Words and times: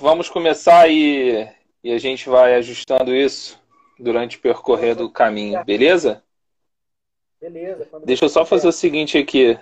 vamos 0.00 0.28
começar 0.28 0.88
e, 0.88 1.48
e 1.82 1.92
a 1.92 1.98
gente 1.98 2.28
vai 2.28 2.56
ajustando 2.56 3.14
isso 3.14 3.60
durante 3.98 4.36
o 4.36 4.40
percorrer 4.40 4.96
do 4.96 5.10
caminho, 5.10 5.64
beleza? 5.64 6.24
Beleza. 7.40 7.88
Deixa 8.04 8.24
eu 8.24 8.28
só 8.28 8.44
fazer 8.44 8.66
o 8.66 8.72
seguinte 8.72 9.16
aqui. 9.16 9.58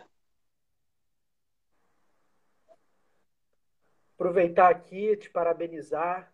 Aproveitar 4.15 4.71
aqui 4.71 5.17
te 5.17 5.31
parabenizar 5.31 6.33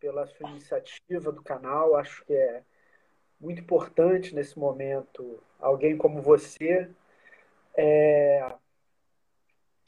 pela 0.00 0.26
sua 0.26 0.48
iniciativa 0.50 1.30
do 1.30 1.42
canal. 1.42 1.94
Acho 1.94 2.24
que 2.24 2.32
é 2.32 2.62
muito 3.38 3.60
importante 3.60 4.34
nesse 4.34 4.58
momento 4.58 5.38
alguém 5.60 5.96
como 5.96 6.20
você 6.20 6.90
é, 7.76 8.52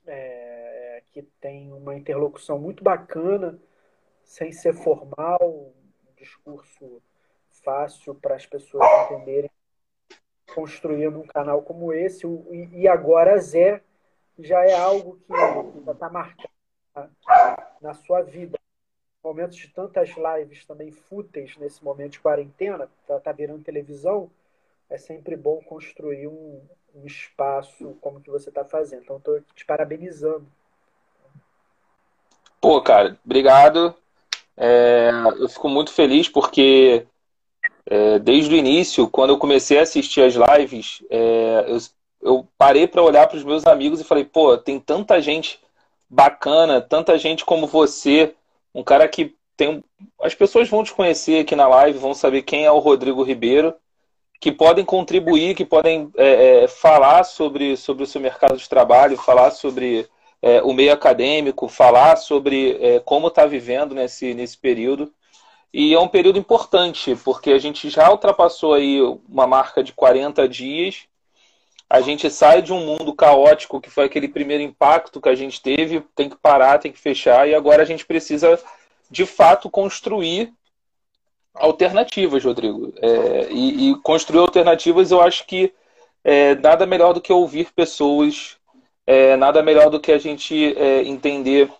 é, 0.06 0.43
que 1.14 1.22
tem 1.40 1.72
uma 1.72 1.94
interlocução 1.94 2.58
muito 2.58 2.82
bacana, 2.82 3.56
sem 4.24 4.50
ser 4.50 4.74
formal, 4.74 5.38
um 5.40 5.72
discurso 6.16 7.00
fácil 7.62 8.16
para 8.16 8.34
as 8.34 8.44
pessoas 8.44 8.84
entenderem, 9.04 9.50
construindo 10.52 11.20
um 11.20 11.26
canal 11.26 11.62
como 11.62 11.92
esse. 11.92 12.26
E 12.72 12.88
agora 12.88 13.38
Zé 13.38 13.80
já 14.36 14.64
é 14.64 14.74
algo 14.74 15.18
que 15.18 15.32
já 15.84 15.92
está 15.92 16.10
marcado 16.10 16.50
na 17.80 17.94
sua 17.94 18.22
vida. 18.22 18.58
Momentos 19.22 19.56
de 19.56 19.68
tantas 19.68 20.10
lives 20.10 20.66
também 20.66 20.90
fúteis 20.90 21.56
nesse 21.56 21.82
momento 21.82 22.12
de 22.12 22.20
quarentena, 22.20 22.90
ela 23.08 23.18
está 23.18 23.30
virando 23.32 23.62
televisão, 23.62 24.30
é 24.90 24.98
sempre 24.98 25.36
bom 25.36 25.62
construir 25.62 26.26
um, 26.26 26.60
um 26.92 27.06
espaço 27.06 27.96
como 28.00 28.20
que 28.20 28.30
você 28.30 28.48
está 28.48 28.64
fazendo. 28.64 29.04
Então, 29.04 29.16
estou 29.16 29.40
te 29.54 29.64
parabenizando. 29.64 30.46
Pô, 32.64 32.80
cara, 32.80 33.18
obrigado. 33.22 33.94
É, 34.56 35.10
eu 35.38 35.50
fico 35.50 35.68
muito 35.68 35.92
feliz 35.92 36.30
porque 36.30 37.06
é, 37.84 38.18
desde 38.18 38.54
o 38.54 38.56
início, 38.56 39.06
quando 39.06 39.34
eu 39.34 39.38
comecei 39.38 39.78
a 39.78 39.82
assistir 39.82 40.22
as 40.22 40.32
lives, 40.32 41.02
é, 41.10 41.66
eu, 41.68 41.76
eu 42.22 42.48
parei 42.56 42.86
para 42.86 43.02
olhar 43.02 43.26
para 43.26 43.36
os 43.36 43.44
meus 43.44 43.66
amigos 43.66 44.00
e 44.00 44.04
falei, 44.04 44.24
pô, 44.24 44.56
tem 44.56 44.80
tanta 44.80 45.20
gente 45.20 45.60
bacana, 46.08 46.80
tanta 46.80 47.18
gente 47.18 47.44
como 47.44 47.66
você, 47.66 48.34
um 48.74 48.82
cara 48.82 49.06
que 49.08 49.34
tem. 49.58 49.84
As 50.22 50.34
pessoas 50.34 50.66
vão 50.66 50.82
te 50.82 50.94
conhecer 50.94 51.40
aqui 51.40 51.54
na 51.54 51.68
live, 51.68 51.98
vão 51.98 52.14
saber 52.14 52.40
quem 52.44 52.64
é 52.64 52.72
o 52.72 52.78
Rodrigo 52.78 53.22
Ribeiro, 53.22 53.74
que 54.40 54.50
podem 54.50 54.86
contribuir, 54.86 55.54
que 55.54 55.66
podem 55.66 56.10
é, 56.16 56.62
é, 56.62 56.68
falar 56.68 57.24
sobre, 57.24 57.76
sobre 57.76 58.04
o 58.04 58.06
seu 58.06 58.22
mercado 58.22 58.56
de 58.56 58.66
trabalho, 58.66 59.18
falar 59.18 59.50
sobre 59.50 60.08
é, 60.44 60.62
o 60.62 60.72
meio 60.72 60.92
acadêmico, 60.92 61.68
falar 61.68 62.16
sobre 62.16 62.76
é, 62.80 63.00
como 63.00 63.28
está 63.28 63.46
vivendo 63.46 63.94
nesse, 63.94 64.34
nesse 64.34 64.58
período. 64.58 65.12
E 65.72 65.94
é 65.94 65.98
um 65.98 66.08
período 66.08 66.38
importante, 66.38 67.16
porque 67.24 67.50
a 67.50 67.58
gente 67.58 67.88
já 67.90 68.10
ultrapassou 68.10 68.74
aí 68.74 69.00
uma 69.28 69.46
marca 69.46 69.82
de 69.82 69.92
40 69.92 70.48
dias 70.48 71.08
a 71.88 72.00
gente 72.00 72.28
sai 72.30 72.62
de 72.62 72.72
um 72.72 72.84
mundo 72.84 73.14
caótico, 73.14 73.80
que 73.80 73.90
foi 73.90 74.06
aquele 74.06 74.26
primeiro 74.26 74.62
impacto 74.62 75.20
que 75.20 75.28
a 75.28 75.34
gente 75.34 75.62
teve, 75.62 76.00
tem 76.14 76.28
que 76.28 76.36
parar, 76.36 76.78
tem 76.78 76.90
que 76.90 76.98
fechar, 76.98 77.48
e 77.48 77.54
agora 77.54 77.82
a 77.82 77.86
gente 77.86 78.04
precisa, 78.04 78.58
de 79.10 79.26
fato, 79.26 79.70
construir 79.70 80.52
alternativas, 81.54 82.42
Rodrigo. 82.44 82.92
É, 83.00 83.48
e, 83.50 83.90
e, 83.90 83.94
construir 84.00 84.40
alternativas, 84.40 85.10
eu 85.10 85.20
acho 85.20 85.46
que 85.46 85.72
é, 86.24 86.54
nada 86.56 86.86
melhor 86.86 87.12
do 87.12 87.20
que 87.20 87.32
ouvir 87.32 87.70
pessoas, 87.72 88.56
é, 89.06 89.36
nada 89.36 89.62
melhor 89.62 89.90
do 89.90 90.00
que 90.00 90.12
a 90.12 90.18
gente 90.18 90.76
é, 90.76 91.02
entender 91.02 91.70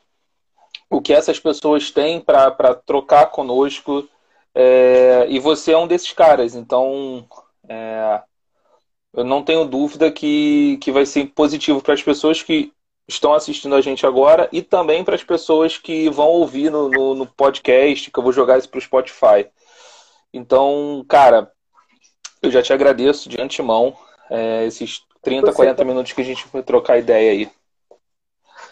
o 0.90 1.00
que 1.00 1.12
essas 1.12 1.38
pessoas 1.38 1.90
têm 1.90 2.20
para 2.20 2.74
trocar 2.74 3.26
conosco. 3.26 4.08
É, 4.54 5.26
e 5.28 5.38
você 5.38 5.72
é 5.72 5.78
um 5.78 5.86
desses 5.86 6.12
caras, 6.12 6.54
então 6.54 7.26
é, 7.68 8.22
eu 9.12 9.24
não 9.24 9.42
tenho 9.42 9.64
dúvida 9.64 10.12
que, 10.12 10.78
que 10.80 10.92
vai 10.92 11.04
ser 11.04 11.26
positivo 11.26 11.82
para 11.82 11.94
as 11.94 12.02
pessoas 12.02 12.40
que 12.40 12.72
estão 13.08 13.34
assistindo 13.34 13.74
a 13.74 13.80
gente 13.80 14.06
agora 14.06 14.48
e 14.52 14.62
também 14.62 15.04
para 15.04 15.14
as 15.14 15.24
pessoas 15.24 15.76
que 15.76 16.08
vão 16.08 16.28
ouvir 16.28 16.70
no, 16.70 16.88
no, 16.88 17.14
no 17.14 17.26
podcast, 17.26 18.10
que 18.10 18.18
eu 18.18 18.22
vou 18.22 18.32
jogar 18.32 18.58
isso 18.58 18.68
para 18.68 18.78
o 18.78 18.82
Spotify. 18.82 19.48
Então, 20.32 21.04
cara, 21.08 21.50
eu 22.42 22.50
já 22.50 22.62
te 22.62 22.72
agradeço 22.72 23.28
de 23.28 23.40
antemão 23.40 23.96
é, 24.30 24.64
esses 24.66 25.02
30, 25.24 25.52
40 25.52 25.76
tá... 25.76 25.84
minutos 25.84 26.12
que 26.12 26.20
a 26.20 26.24
gente 26.24 26.46
vai 26.52 26.62
trocar 26.62 26.98
ideia 26.98 27.32
aí. 27.32 27.50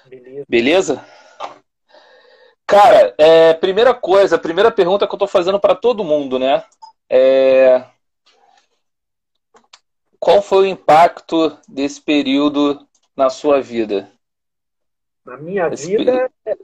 Beleza? 0.07 0.45
Beleza? 0.49 1.07
Cara, 2.67 3.15
é, 3.19 3.55
primeira 3.55 3.93
coisa, 3.93 4.39
primeira 4.39 4.71
pergunta 4.71 5.07
que 5.07 5.13
eu 5.13 5.17
estou 5.17 5.29
fazendo 5.29 5.59
para 5.59 5.75
todo 5.75 6.05
mundo, 6.05 6.39
né? 6.39 6.65
É, 7.09 7.85
qual 10.23 10.41
foi 10.41 10.63
o 10.63 10.67
impacto 10.67 11.59
desse 11.69 12.01
período 12.01 12.87
na 13.17 13.29
sua 13.29 13.61
vida? 13.61 14.09
Na 15.25 15.37
minha 15.37 15.67
Esse 15.67 15.97
vida, 15.97 16.31
período... 16.45 16.63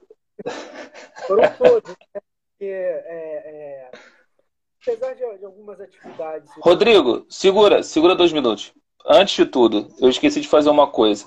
foram 1.26 1.56
todos. 1.56 1.91
Né? 1.91 2.20
Porque, 2.53 2.65
é, 2.65 3.91
é... 3.91 3.91
apesar 4.81 5.15
de, 5.15 5.38
de, 5.38 5.44
algumas 5.44 5.81
atividades. 5.81 6.49
Rodrigo, 6.60 7.26
segura, 7.28 7.82
segura 7.82 8.15
dois 8.15 8.32
minutos. 8.32 8.72
Antes 9.07 9.35
de 9.35 9.47
tudo, 9.47 9.89
eu 10.01 10.09
esqueci 10.09 10.41
de 10.41 10.49
fazer 10.49 10.71
uma 10.71 10.91
coisa. 10.91 11.27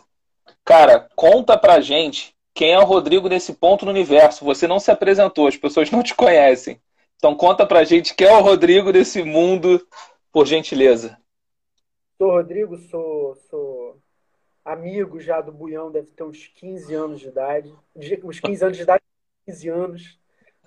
Cara, 0.64 1.10
conta 1.16 1.58
pra 1.58 1.82
gente 1.82 2.36
quem 2.54 2.74
é 2.74 2.80
o 2.80 2.86
Rodrigo 2.86 3.28
nesse 3.28 3.54
ponto 3.54 3.86
no 3.86 3.92
universo. 3.92 4.46
Você 4.46 4.68
não 4.68 4.80
se 4.80 4.92
apresentou, 4.92 5.48
as 5.48 5.58
pessoas 5.58 5.90
não 5.90 6.04
te 6.04 6.14
conhecem. 6.14 6.82
Então 7.18 7.36
conta 7.36 7.66
pra 7.66 7.84
gente 7.84 8.16
quem 8.16 8.28
é 8.28 8.38
o 8.38 8.42
Rodrigo 8.42 8.92
nesse 8.92 9.24
mundo, 9.24 9.86
por 10.32 10.46
gentileza. 10.46 11.18
Sou 12.18 12.32
Rodrigo, 12.32 12.78
sou, 12.78 13.36
sou 13.50 14.02
amigo 14.64 15.20
já 15.20 15.42
do 15.42 15.52
Buião, 15.52 15.92
deve 15.92 16.12
ter 16.12 16.24
uns 16.24 16.48
15 16.48 16.94
anos 16.94 17.20
de 17.20 17.28
idade. 17.28 17.76
Uns 18.24 18.40
15 18.40 18.64
anos 18.64 18.78
de 18.78 18.84
idade, 18.84 19.04
15 19.46 19.70
anos, 19.70 20.20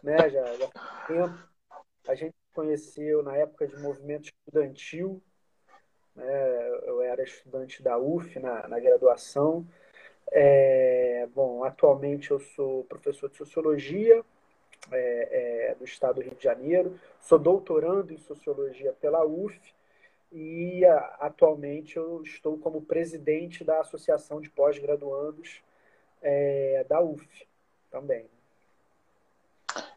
né? 0.03 0.31
Já, 0.31 0.45
já 0.55 0.69
tempo. 1.07 1.39
A 2.09 2.15
gente 2.15 2.35
conheceu 2.53 3.23
na 3.23 3.37
época 3.37 3.67
de 3.67 3.77
movimento 3.77 4.27
estudantil. 4.27 5.23
Né? 6.15 6.69
Eu 6.85 7.03
era 7.03 7.23
estudante 7.23 7.83
da 7.83 7.99
UF 7.99 8.39
na, 8.39 8.69
na 8.69 8.79
graduação. 8.79 9.67
É, 10.31 11.29
bom, 11.35 11.65
atualmente 11.65 12.31
eu 12.31 12.41
sou 12.41 12.85
professor 12.85 13.29
de 13.31 13.37
sociologia 13.37 14.23
é, 14.91 15.71
é, 15.71 15.75
do 15.75 15.85
estado 15.85 16.17
do 16.17 16.23
Rio 16.23 16.35
de 16.35 16.45
Janeiro. 16.45 16.99
Sou 17.21 17.39
doutorando 17.39 18.13
em 18.13 18.19
sociologia 18.19 18.93
pela 19.01 19.25
UF 19.25 19.59
e 20.33 20.85
atualmente 21.21 21.97
eu 21.97 22.23
estou 22.23 22.59
como 22.59 22.83
presidente 22.83 23.63
da 23.63 23.81
Associação 23.81 24.41
de 24.41 24.51
Pós-Graduandos 24.51 25.63
é, 26.21 26.85
da 26.89 27.01
UF 27.01 27.47
também. 27.91 28.27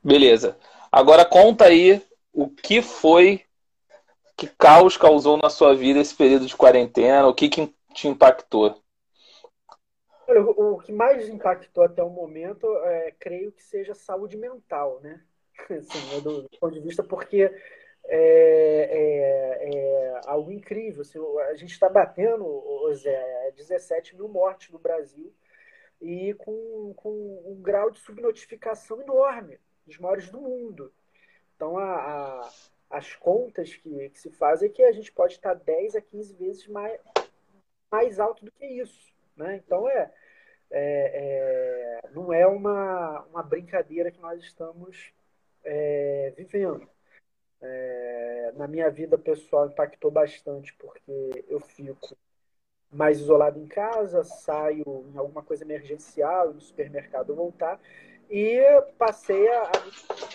Beleza. 0.03 0.57
Agora 0.91 1.25
conta 1.25 1.65
aí 1.65 2.01
o 2.31 2.47
que 2.47 2.81
foi 2.81 3.43
que 4.37 4.47
caos 4.47 4.95
causou 4.95 5.37
na 5.37 5.49
sua 5.49 5.75
vida 5.75 5.99
esse 5.99 6.15
período 6.15 6.45
de 6.45 6.55
quarentena, 6.55 7.27
o 7.27 7.33
que, 7.33 7.49
que 7.49 7.73
te 7.93 8.07
impactou? 8.07 8.79
o 10.29 10.77
que 10.79 10.91
mais 10.91 11.29
impactou 11.29 11.85
até 11.85 12.03
o 12.03 12.09
momento, 12.09 12.67
é, 12.83 13.13
creio 13.17 13.51
que 13.51 13.63
seja 13.63 13.95
saúde 13.95 14.37
mental, 14.37 14.99
né? 15.01 15.21
Assim, 15.71 16.21
do, 16.21 16.43
do 16.43 16.49
ponto 16.59 16.73
de 16.73 16.81
vista, 16.81 17.01
porque 17.01 17.43
é, 17.43 17.51
é, 18.09 19.69
é 19.69 20.21
algo 20.25 20.51
incrível. 20.51 21.01
Assim, 21.01 21.19
a 21.49 21.55
gente 21.55 21.71
está 21.71 21.89
batendo, 21.89 22.45
Zé, 22.93 23.51
17 23.55 24.15
mil 24.15 24.27
mortes 24.27 24.69
no 24.69 24.79
Brasil 24.79 25.33
e 26.01 26.33
com, 26.35 26.93
com 26.95 27.09
um 27.45 27.61
grau 27.61 27.89
de 27.89 27.99
subnotificação 27.99 29.01
enorme, 29.01 29.57
dos 29.85 29.97
maiores 29.97 30.29
do 30.29 30.41
mundo. 30.41 30.91
Então, 31.55 31.77
a, 31.77 31.95
a, 31.95 32.36
as 32.97 33.15
contas 33.15 33.75
que, 33.75 34.09
que, 34.09 34.19
se 34.19 34.29
fazem 34.31 34.69
é 34.69 34.71
que 34.71 34.83
a 34.83 34.91
gente 34.91 35.11
pode 35.11 35.33
estar 35.33 35.53
10 35.53 35.95
a 35.95 36.01
15 36.01 36.33
vezes 36.35 36.67
mais, 36.67 36.99
mais 37.91 38.19
alto 38.19 38.45
do 38.45 38.51
que 38.51 38.65
isso. 38.65 39.13
Né? 39.35 39.57
Então, 39.57 39.87
é, 39.89 40.11
é, 40.71 42.01
é 42.03 42.09
não 42.11 42.33
é 42.33 42.45
uma, 42.47 43.21
uma 43.31 43.43
brincadeira 43.43 44.11
que 44.11 44.19
nós 44.19 44.41
estamos 44.41 45.13
é, 45.63 46.33
vivendo 46.35 46.89
é, 47.61 48.51
na 48.55 48.67
minha 48.67 48.89
vida 48.89 49.17
pessoal 49.17 49.67
impactou 49.67 50.11
bastante, 50.11 50.73
porque 50.75 51.45
eu 51.47 51.59
fico 51.59 52.17
mais 52.91 53.19
isolado 53.19 53.59
em 53.59 53.67
casa, 53.67 54.23
saio 54.23 55.05
em 55.13 55.17
alguma 55.17 55.43
coisa 55.43 55.63
emergencial, 55.63 56.53
no 56.53 56.61
supermercado 56.61 57.35
voltar, 57.35 57.79
e 58.29 58.59
passei 58.97 59.47
a, 59.49 59.71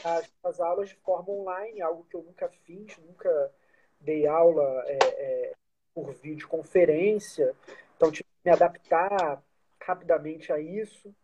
a, 0.05 0.23
as 0.44 0.61
aulas 0.61 0.89
de 0.91 0.97
forma 0.97 1.31
online, 1.33 1.81
algo 1.83 2.06
que 2.09 2.17
eu 2.17 2.23
nunca 2.23 2.49
fiz, 2.65 2.97
nunca 2.99 3.53
dei 4.00 4.27
aula 4.27 4.62
é, 4.87 4.99
é, 5.03 5.53
por 5.94 6.12
videoconferência, 6.15 7.55
então 7.97 8.11
tive 8.11 8.25
que 8.25 8.49
me 8.49 8.53
adaptar 8.53 9.43
rapidamente 9.81 10.53
a 10.53 10.59
isso. 10.61 11.15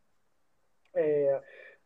É, 0.95 1.43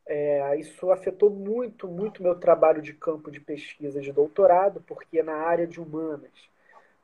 É, 0.06 0.56
isso 0.58 0.90
afetou 0.90 1.30
muito, 1.30 1.86
muito 1.88 2.22
meu 2.22 2.34
trabalho 2.38 2.82
de 2.82 2.92
campo 2.92 3.30
de 3.30 3.40
pesquisa 3.40 4.00
de 4.00 4.12
doutorado, 4.12 4.82
porque 4.82 5.22
na 5.22 5.34
área 5.36 5.66
de 5.66 5.80
humanas, 5.80 6.32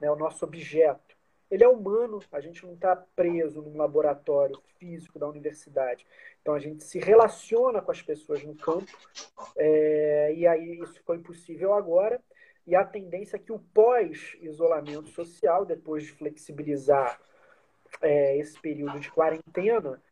né, 0.00 0.10
o 0.10 0.16
nosso 0.16 0.44
objeto, 0.44 1.07
ele 1.50 1.64
é 1.64 1.68
humano, 1.68 2.20
a 2.30 2.40
gente 2.40 2.64
não 2.64 2.74
está 2.74 2.94
preso 3.16 3.62
num 3.62 3.76
laboratório 3.76 4.60
físico 4.78 5.18
da 5.18 5.26
universidade. 5.26 6.06
Então 6.40 6.54
a 6.54 6.58
gente 6.58 6.84
se 6.84 6.98
relaciona 6.98 7.80
com 7.80 7.90
as 7.90 8.02
pessoas 8.02 8.42
no 8.44 8.54
campo, 8.54 8.90
é, 9.56 10.34
e 10.34 10.46
aí 10.46 10.78
isso 10.80 11.02
foi 11.04 11.18
possível 11.18 11.72
agora. 11.72 12.20
E 12.66 12.74
a 12.76 12.84
tendência 12.84 13.36
é 13.36 13.40
que 13.40 13.50
o 13.50 13.58
pós-isolamento 13.58 15.08
social, 15.08 15.64
depois 15.64 16.04
de 16.04 16.12
flexibilizar 16.12 17.18
é, 18.02 18.36
esse 18.36 18.60
período 18.60 19.00
de 19.00 19.10
quarentena, 19.10 20.02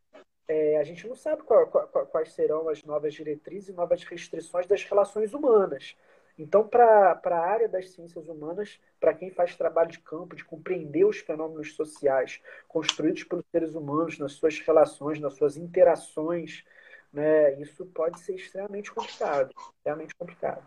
é, 0.48 0.78
a 0.78 0.84
gente 0.84 1.06
não 1.06 1.14
sabe 1.14 1.42
qual, 1.42 1.66
qual, 1.66 2.06
quais 2.06 2.32
serão 2.32 2.68
as 2.68 2.82
novas 2.82 3.12
diretrizes 3.12 3.68
e 3.68 3.72
novas 3.72 4.04
restrições 4.04 4.66
das 4.66 4.82
relações 4.84 5.34
humanas. 5.34 5.96
Então, 6.38 6.66
para 6.66 7.18
a 7.24 7.38
área 7.38 7.68
das 7.68 7.90
ciências 7.90 8.28
humanas, 8.28 8.78
para 9.00 9.14
quem 9.14 9.30
faz 9.30 9.56
trabalho 9.56 9.90
de 9.90 9.98
campo, 10.00 10.36
de 10.36 10.44
compreender 10.44 11.04
os 11.04 11.18
fenômenos 11.18 11.74
sociais 11.74 12.40
construídos 12.68 13.24
pelos 13.24 13.44
seres 13.50 13.74
humanos 13.74 14.18
nas 14.18 14.32
suas 14.32 14.58
relações, 14.60 15.18
nas 15.18 15.34
suas 15.34 15.56
interações, 15.56 16.62
né, 17.10 17.58
isso 17.60 17.86
pode 17.86 18.20
ser 18.20 18.34
extremamente 18.34 18.92
complicado, 18.92 19.50
extremamente 19.78 20.14
complicado. 20.14 20.62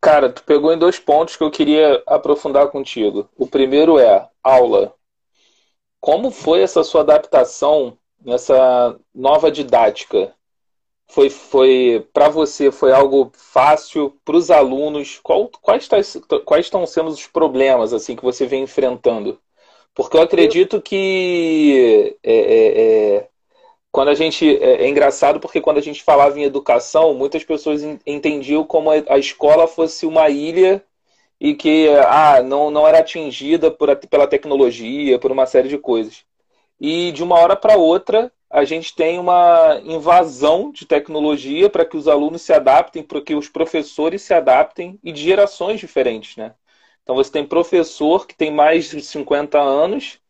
Cara, 0.00 0.30
tu 0.30 0.44
pegou 0.44 0.72
em 0.72 0.78
dois 0.78 0.98
pontos 0.98 1.34
que 1.34 1.42
eu 1.42 1.50
queria 1.50 2.02
aprofundar 2.06 2.68
contigo. 2.68 3.28
O 3.36 3.46
primeiro 3.46 3.98
é 3.98 4.28
aula. 4.42 4.94
Como 5.98 6.30
foi 6.30 6.60
essa 6.60 6.84
sua 6.84 7.00
adaptação 7.00 7.98
nessa 8.20 9.00
nova 9.14 9.50
didática? 9.50 10.34
Foi, 11.08 11.30
foi 11.30 12.08
para 12.12 12.28
você 12.28 12.72
foi 12.72 12.92
algo 12.92 13.30
fácil 13.34 14.18
para 14.24 14.36
os 14.36 14.50
alunos? 14.50 15.20
Qual, 15.22 15.48
quais, 15.62 15.86
tais, 15.86 16.16
quais 16.44 16.66
estão 16.66 16.86
sendo 16.86 17.08
os 17.08 17.26
problemas 17.26 17.92
assim 17.92 18.16
que 18.16 18.24
você 18.24 18.46
vem 18.46 18.64
enfrentando? 18.64 19.40
Porque 19.94 20.16
eu 20.16 20.22
acredito 20.22 20.82
que 20.82 22.16
é, 22.22 22.34
é, 22.34 23.16
é, 23.18 23.28
quando 23.92 24.08
a 24.08 24.14
gente 24.14 24.44
é, 24.58 24.84
é, 24.84 24.88
engraçado 24.88 25.40
porque 25.40 25.60
quando 25.60 25.78
a 25.78 25.82
gente 25.82 26.02
falava 26.02 26.38
em 26.38 26.44
educação, 26.44 27.14
muitas 27.14 27.44
pessoas 27.44 27.82
entendiam 28.06 28.64
como 28.64 28.90
a 28.90 29.18
escola 29.18 29.68
fosse 29.68 30.06
uma 30.06 30.28
ilha 30.28 30.84
e 31.40 31.54
que 31.54 31.88
ah, 32.08 32.42
não, 32.42 32.70
não 32.70 32.86
era 32.88 32.98
atingida 33.00 33.70
por, 33.70 33.94
pela 34.08 34.26
tecnologia, 34.26 35.18
por 35.18 35.30
uma 35.32 35.46
série 35.46 35.68
de 35.68 35.78
coisas. 35.78 36.24
E 36.80 37.12
de 37.12 37.22
uma 37.22 37.38
hora 37.38 37.56
para 37.56 37.76
outra, 37.76 38.32
a 38.54 38.64
gente 38.64 38.94
tem 38.94 39.18
uma 39.18 39.80
invasão 39.82 40.70
de 40.70 40.86
tecnologia 40.86 41.68
para 41.68 41.84
que 41.84 41.96
os 41.96 42.06
alunos 42.06 42.40
se 42.42 42.52
adaptem, 42.52 43.02
para 43.02 43.20
que 43.20 43.34
os 43.34 43.48
professores 43.48 44.22
se 44.22 44.32
adaptem 44.32 44.96
e 45.02 45.10
de 45.10 45.20
gerações 45.20 45.80
diferentes, 45.80 46.36
né? 46.36 46.54
Então 47.02 47.16
você 47.16 47.32
tem 47.32 47.44
professor 47.44 48.28
que 48.28 48.36
tem 48.36 48.52
mais 48.52 48.90
de 48.90 49.02
50 49.02 49.60
anos 49.60 50.20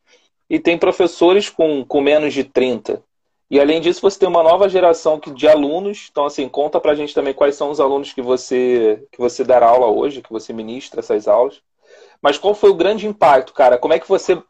e 0.48 0.58
tem 0.58 0.78
professores 0.78 1.50
com, 1.50 1.84
com 1.84 2.00
menos 2.00 2.32
de 2.32 2.44
30. 2.44 3.04
E 3.50 3.60
além 3.60 3.78
disso, 3.78 4.00
você 4.00 4.18
tem 4.18 4.28
uma 4.28 4.42
nova 4.42 4.70
geração 4.70 5.20
de 5.20 5.46
alunos. 5.46 6.08
Então, 6.10 6.24
assim, 6.24 6.48
conta 6.48 6.80
pra 6.80 6.94
gente 6.94 7.12
também 7.12 7.34
quais 7.34 7.56
são 7.56 7.70
os 7.70 7.78
alunos 7.78 8.14
que 8.14 8.22
você 8.22 9.06
que 9.12 9.18
você 9.18 9.44
dará 9.44 9.66
aula 9.66 9.88
hoje, 9.88 10.22
que 10.22 10.32
você 10.32 10.50
ministra 10.50 11.00
essas 11.00 11.28
aulas. 11.28 11.60
Mas 12.22 12.38
qual 12.38 12.54
foi 12.54 12.70
o 12.70 12.74
grande 12.74 13.06
impacto, 13.06 13.52
cara? 13.52 13.76
Como 13.76 13.92
é 13.92 13.98
que 13.98 14.08
você 14.08 14.42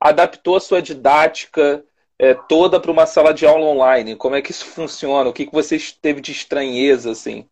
adaptou 0.00 0.56
a 0.56 0.60
sua 0.60 0.82
didática 0.82 1.84
é, 2.22 2.34
toda 2.34 2.80
para 2.80 2.90
uma 2.90 3.04
sala 3.04 3.34
de 3.34 3.44
aula 3.44 3.66
online? 3.66 4.14
Como 4.14 4.36
é 4.36 4.40
que 4.40 4.52
isso 4.52 4.64
funciona? 4.66 5.28
O 5.28 5.32
que, 5.32 5.44
que 5.44 5.52
você 5.52 5.76
teve 6.00 6.20
de 6.20 6.30
estranheza, 6.30 7.10
assim? 7.10 7.48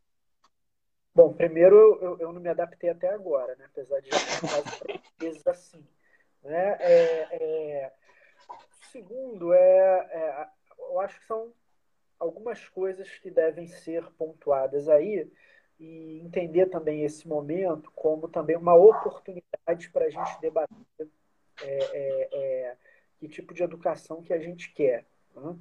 Bom, 1.13 1.33
primeiro 1.33 1.99
eu, 2.01 2.19
eu 2.21 2.33
não 2.33 2.41
me 2.41 2.49
adaptei 2.49 2.89
até 2.89 3.09
agora, 3.09 3.57
né? 3.57 3.65
Apesar 3.67 4.01
de 4.01 4.11
já 4.11 4.19
ter 4.87 5.01
vezes 5.19 5.45
assim. 5.49 5.85
Né? 6.45 6.77
É, 6.79 7.29
é... 7.33 7.93
Segundo, 8.93 9.53
é, 9.53 9.59
é 9.59 10.47
eu 10.79 11.01
acho 11.01 11.19
que 11.19 11.27
são 11.27 11.53
algumas 12.19 12.69
coisas 12.69 13.09
que 13.19 13.31
devem 13.31 13.67
ser 13.67 14.05
pontuadas 14.13 14.89
aí 14.89 15.29
e 15.81 16.21
entender 16.21 16.67
também 16.67 17.05
esse 17.05 17.27
momento 17.27 17.91
como 17.95 18.29
também 18.29 18.57
uma 18.57 18.75
oportunidade 18.75 19.91
para 19.93 20.05
a 20.05 20.11
gente 20.11 20.41
debater 20.41 20.77
é, 21.63 21.67
é, 21.67 22.29
é, 22.33 22.77
que 23.21 23.29
tipo 23.29 23.53
de 23.53 23.63
educação 23.63 24.23
que 24.23 24.33
a 24.33 24.39
gente 24.39 24.73
quer. 24.73 25.05
Né? 25.37 25.57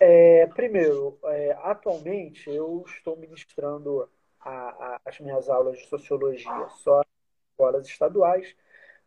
É, 0.00 0.46
primeiro, 0.46 1.18
é, 1.24 1.52
atualmente 1.62 2.50
eu 2.50 2.82
estou 2.86 3.16
ministrando 3.16 4.08
a, 4.40 4.50
a, 4.50 5.00
as 5.04 5.20
minhas 5.20 5.48
aulas 5.50 5.78
de 5.78 5.86
sociologia 5.86 6.68
só 6.78 7.02
em 7.02 7.50
escolas 7.52 7.86
estaduais. 7.86 8.56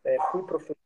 É, 0.04 0.18
fui 0.31 0.44
professor 0.44 0.78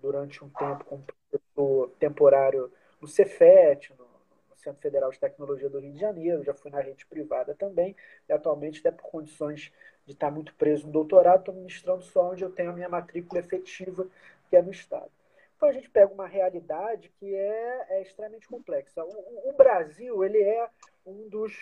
durante 0.00 0.42
um 0.42 0.48
tempo 0.48 0.84
como 0.84 1.04
professor 1.04 1.90
temporário 1.98 2.72
no 3.00 3.06
Cefet, 3.06 3.94
no, 3.96 4.04
no, 4.04 4.56
Centro 4.56 4.80
Federal 4.80 5.10
de 5.10 5.20
Tecnologia 5.20 5.68
do 5.68 5.78
Rio 5.78 5.92
de 5.92 6.00
Janeiro, 6.00 6.42
já 6.42 6.54
fui 6.54 6.70
na 6.70 6.80
rede 6.80 7.06
privada 7.06 7.54
também, 7.54 7.94
e 8.28 8.32
atualmente, 8.32 8.80
até 8.80 8.90
por 8.90 9.08
condições 9.10 9.72
de 10.04 10.12
estar 10.12 10.30
muito 10.30 10.54
preso 10.54 10.86
no 10.86 10.92
doutorado, 10.92 11.40
estou 11.40 11.54
ministrando 11.54 12.02
só 12.02 12.30
onde 12.30 12.42
eu 12.42 12.50
tenho 12.50 12.70
a 12.70 12.72
minha 12.72 12.88
matrícula 12.88 13.40
efetiva, 13.40 14.06
que 14.48 14.56
é 14.56 14.62
no 14.62 14.70
Estado. 14.70 15.10
Então 15.58 15.70
a 15.70 15.72
gente 15.72 15.90
pega 15.90 16.14
uma 16.14 16.28
realidade 16.28 17.08
que 17.18 17.34
é, 17.34 17.86
é 17.90 18.02
extremamente 18.02 18.46
complexa. 18.46 19.04
O, 19.04 19.50
o, 19.50 19.52
Brasil 19.54 20.22
ele 20.22 20.40
é 20.40 20.70
um 21.04 21.28
dos, 21.28 21.52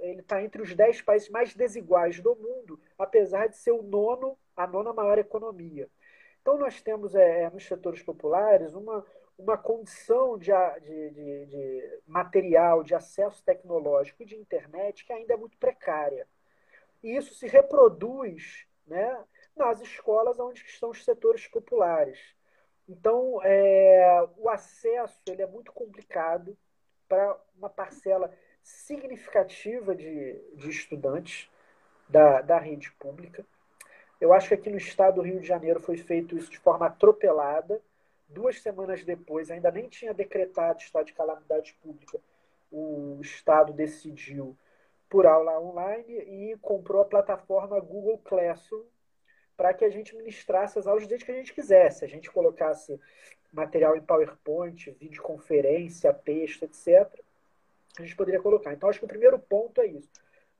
ele 0.00 0.20
está 0.20 0.42
entre 0.42 0.60
os 0.60 0.74
dez 0.74 1.00
países 1.00 1.28
mais 1.28 1.54
desiguais 1.54 2.18
do 2.18 2.34
mundo, 2.34 2.80
apesar 2.98 3.46
de 3.46 3.56
ser 3.56 3.70
o 3.70 3.84
nono, 3.84 4.36
a 4.56 4.66
nona 4.66 4.92
maior 4.92 5.16
economia. 5.16 5.88
Então 6.42 6.58
nós 6.58 6.82
temos 6.82 7.14
é, 7.14 7.48
nos 7.48 7.64
setores 7.64 8.02
populares 8.02 8.74
uma, 8.74 9.06
uma 9.38 9.56
condição 9.56 10.36
de, 10.36 10.50
de, 10.80 11.10
de, 11.10 11.46
de, 11.46 12.00
material, 12.04 12.82
de 12.82 12.96
acesso 12.96 13.44
tecnológico 13.44 14.24
e 14.24 14.26
de 14.26 14.34
internet 14.34 15.04
que 15.04 15.12
ainda 15.12 15.34
é 15.34 15.36
muito 15.36 15.56
precária. 15.56 16.26
E 17.00 17.16
isso 17.16 17.32
se 17.32 17.46
reproduz 17.46 18.66
né, 18.88 19.24
nas 19.54 19.80
escolas 19.80 20.40
onde 20.40 20.62
estão 20.62 20.90
os 20.90 21.04
setores 21.04 21.46
populares. 21.46 22.35
Então, 22.88 23.40
é, 23.42 24.28
o 24.36 24.48
acesso 24.48 25.20
ele 25.26 25.42
é 25.42 25.46
muito 25.46 25.72
complicado 25.72 26.56
para 27.08 27.36
uma 27.56 27.68
parcela 27.68 28.32
significativa 28.62 29.94
de, 29.94 30.34
de 30.54 30.70
estudantes 30.70 31.50
da, 32.08 32.40
da 32.40 32.58
rede 32.58 32.90
pública. 32.92 33.44
Eu 34.20 34.32
acho 34.32 34.48
que 34.48 34.54
aqui 34.54 34.70
no 34.70 34.76
estado 34.76 35.16
do 35.16 35.22
Rio 35.22 35.40
de 35.40 35.46
Janeiro 35.46 35.80
foi 35.80 35.96
feito 35.96 36.36
isso 36.36 36.50
de 36.50 36.58
forma 36.58 36.86
atropelada, 36.86 37.80
Duas 38.28 38.60
semanas 38.60 39.04
depois, 39.04 39.50
ainda 39.50 39.70
nem 39.70 39.88
tinha 39.88 40.12
decretado 40.12 40.80
estado 40.80 41.06
de 41.06 41.12
calamidade 41.12 41.74
pública, 41.74 42.18
o 42.72 43.20
Estado 43.20 43.72
decidiu 43.72 44.56
por 45.08 45.26
aula 45.26 45.60
online 45.60 46.12
e 46.12 46.56
comprou 46.60 47.00
a 47.00 47.04
plataforma 47.04 47.78
Google 47.78 48.18
Classroom 48.18 48.82
para 49.56 49.72
que 49.72 49.84
a 49.84 49.90
gente 49.90 50.14
ministrasse 50.14 50.78
as 50.78 50.86
aulas 50.86 51.06
desde 51.06 51.24
que 51.24 51.32
a 51.32 51.36
gente 51.36 51.54
quisesse. 51.54 52.04
A 52.04 52.08
gente 52.08 52.30
colocasse 52.30 53.00
material 53.52 53.96
em 53.96 54.02
PowerPoint, 54.02 54.90
videoconferência, 54.92 56.12
texto, 56.12 56.64
etc. 56.64 57.08
A 57.98 58.02
gente 58.02 58.16
poderia 58.16 58.40
colocar. 58.40 58.72
Então, 58.72 58.88
acho 58.88 58.98
que 58.98 59.04
o 59.04 59.08
primeiro 59.08 59.38
ponto 59.38 59.80
é 59.80 59.86
isso. 59.86 60.10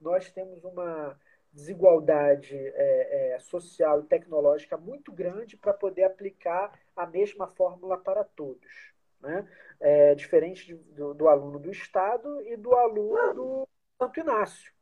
Nós 0.00 0.30
temos 0.30 0.64
uma 0.64 1.18
desigualdade 1.52 2.54
é, 2.54 3.34
é, 3.34 3.38
social 3.38 4.00
e 4.00 4.04
tecnológica 4.04 4.76
muito 4.76 5.10
grande 5.10 5.56
para 5.56 5.72
poder 5.72 6.04
aplicar 6.04 6.78
a 6.94 7.06
mesma 7.06 7.46
fórmula 7.46 7.96
para 7.96 8.24
todos. 8.24 8.92
Né? 9.20 9.48
É, 9.80 10.14
diferente 10.14 10.74
do, 10.74 11.14
do, 11.14 11.28
aluno 11.28 11.58
do 11.58 11.70
Estado 11.70 12.42
e 12.42 12.56
do 12.56 12.74
aluno 12.74 13.34
do 13.34 13.68
Santo 13.98 14.20
Inácio. 14.20 14.75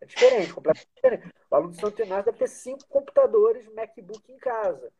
É 0.00 0.06
diferente, 0.06 0.52
completamente 0.52 0.88
diferente. 0.94 1.34
O 1.50 1.54
aluno 1.54 1.72
do 1.72 1.80
Santo 1.80 2.02
Inácio 2.02 2.26
deve 2.26 2.38
ter 2.38 2.48
cinco 2.48 2.86
computadores 2.88 3.66
MacBook 3.68 4.32
em 4.32 4.38
casa. 4.38 4.92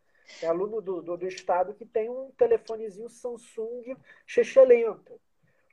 É 0.43 0.47
aluno 0.47 0.81
do, 0.81 1.03
do, 1.03 1.17
do 1.17 1.27
Estado 1.27 1.75
que 1.75 1.85
tem 1.85 2.09
um 2.09 2.31
telefonezinho 2.33 3.09
Samsung 3.09 3.97
lento. 4.67 5.21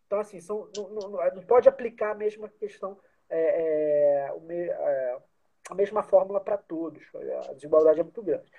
Então, 0.06 0.20
assim, 0.20 0.39
são, 0.39 0.70
não, 0.75 0.89
não, 0.89 1.10
não, 1.10 1.44
pode 1.44 1.68
aplicar 1.68 2.12
a 2.12 2.16
mesma 2.16 2.50
questão, 2.50 2.98
é, 3.30 4.30
é, 4.30 4.32
é, 4.50 5.18
a 5.70 5.75
mesma 5.75 6.01
fórmula 6.01 6.39
para 6.39 6.58
todos. 6.58 7.04
A 7.50 7.54
desigualdade 7.54 8.00
é 8.00 8.04
muito 8.04 8.24
grande. 8.24 8.50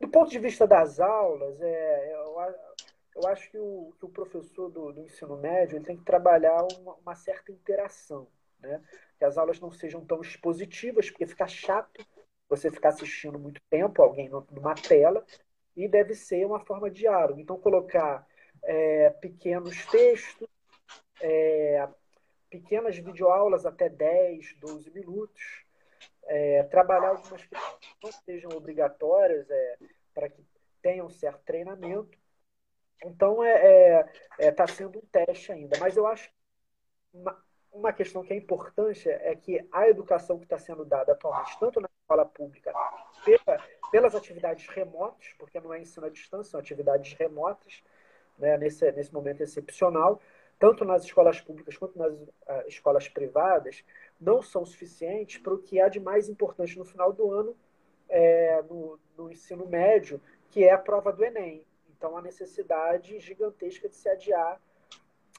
Do 0.00 0.08
ponto 0.08 0.30
de 0.30 0.38
vista 0.38 0.66
das 0.66 0.98
aulas, 0.98 1.60
é, 1.60 2.14
eu, 2.14 2.36
eu 3.16 3.28
acho 3.28 3.50
que 3.50 3.58
o, 3.58 3.92
que 3.98 4.06
o 4.06 4.08
professor 4.08 4.70
do, 4.70 4.92
do, 4.92 5.00
ensino 5.00 5.36
médio 5.36 5.76
ele 5.76 5.84
tem 5.84 5.96
que 5.96 6.04
trabalhar 6.04 6.66
uma, 6.78 6.94
uma, 6.94 7.14
certa 7.14 7.52
interação. 7.52 8.26
Né? 8.66 8.82
Que 9.18 9.24
as 9.24 9.38
aulas 9.38 9.60
não 9.60 9.70
sejam 9.70 10.04
tão 10.04 10.20
expositivas, 10.20 11.10
porque 11.10 11.26
fica 11.26 11.46
chato 11.46 12.04
você 12.48 12.70
ficar 12.70 12.90
assistindo 12.90 13.38
muito 13.38 13.60
tempo 13.70 14.02
alguém 14.02 14.28
numa 14.28 14.74
tela, 14.74 15.24
e 15.76 15.88
deve 15.88 16.14
ser 16.14 16.46
uma 16.46 16.60
forma 16.60 16.90
de 16.90 17.00
diálogo. 17.00 17.40
Então, 17.40 17.58
colocar 17.58 18.26
é, 18.62 19.10
pequenos 19.10 19.84
textos, 19.86 20.48
é, 21.20 21.88
pequenas 22.48 22.96
videoaulas 22.96 23.66
até 23.66 23.88
10, 23.88 24.54
12 24.60 24.90
minutos, 24.92 25.64
é, 26.26 26.62
trabalhar 26.64 27.08
algumas 27.10 27.44
que 27.44 27.56
não 28.02 28.12
sejam 28.24 28.50
obrigatórias 28.52 29.50
é, 29.50 29.78
para 30.14 30.28
que 30.28 30.44
tenham 30.80 31.08
certo 31.08 31.42
treinamento. 31.44 32.16
Então, 33.04 33.44
está 33.44 34.64
é, 34.64 34.66
é, 34.66 34.66
sendo 34.68 34.98
um 34.98 35.06
teste 35.10 35.52
ainda. 35.52 35.78
Mas 35.78 35.96
eu 35.96 36.06
acho 36.06 36.30
que 36.30 37.18
uma, 37.74 37.92
questão 37.92 38.22
que 38.22 38.32
é 38.32 38.36
importante 38.36 39.08
é 39.08 39.34
que 39.34 39.66
a 39.70 39.88
educação 39.88 40.38
que 40.38 40.44
está 40.44 40.58
sendo 40.58 40.84
dada 40.84 41.12
atualmente, 41.12 41.58
tanto 41.58 41.80
na 41.80 41.88
escola 42.00 42.24
pública, 42.24 42.72
pela, 43.24 43.60
pelas 43.90 44.14
atividades 44.14 44.66
remotas, 44.68 45.34
porque 45.38 45.60
não 45.60 45.74
é 45.74 45.80
ensino 45.80 46.06
à 46.06 46.08
distância, 46.08 46.52
são 46.52 46.60
atividades 46.60 47.12
remotas, 47.14 47.82
né, 48.38 48.56
nesse, 48.56 48.90
nesse 48.92 49.12
momento 49.12 49.42
excepcional, 49.42 50.20
tanto 50.58 50.84
nas 50.84 51.04
escolas 51.04 51.40
públicas 51.40 51.76
quanto 51.76 51.98
nas 51.98 52.12
uh, 52.12 52.68
escolas 52.68 53.08
privadas, 53.08 53.84
não 54.20 54.40
são 54.40 54.64
suficientes 54.64 55.38
para 55.38 55.54
o 55.54 55.58
que 55.58 55.80
há 55.80 55.88
de 55.88 56.00
mais 56.00 56.28
importante 56.28 56.78
no 56.78 56.84
final 56.84 57.12
do 57.12 57.30
ano 57.32 57.56
é, 58.08 58.62
no, 58.62 58.98
no 59.16 59.30
ensino 59.30 59.66
médio, 59.66 60.20
que 60.48 60.64
é 60.64 60.72
a 60.72 60.78
prova 60.78 61.12
do 61.12 61.24
Enem. 61.24 61.66
Então, 61.96 62.16
a 62.16 62.22
necessidade 62.22 63.18
gigantesca 63.18 63.88
de 63.88 63.96
se 63.96 64.08
adiar 64.08 64.60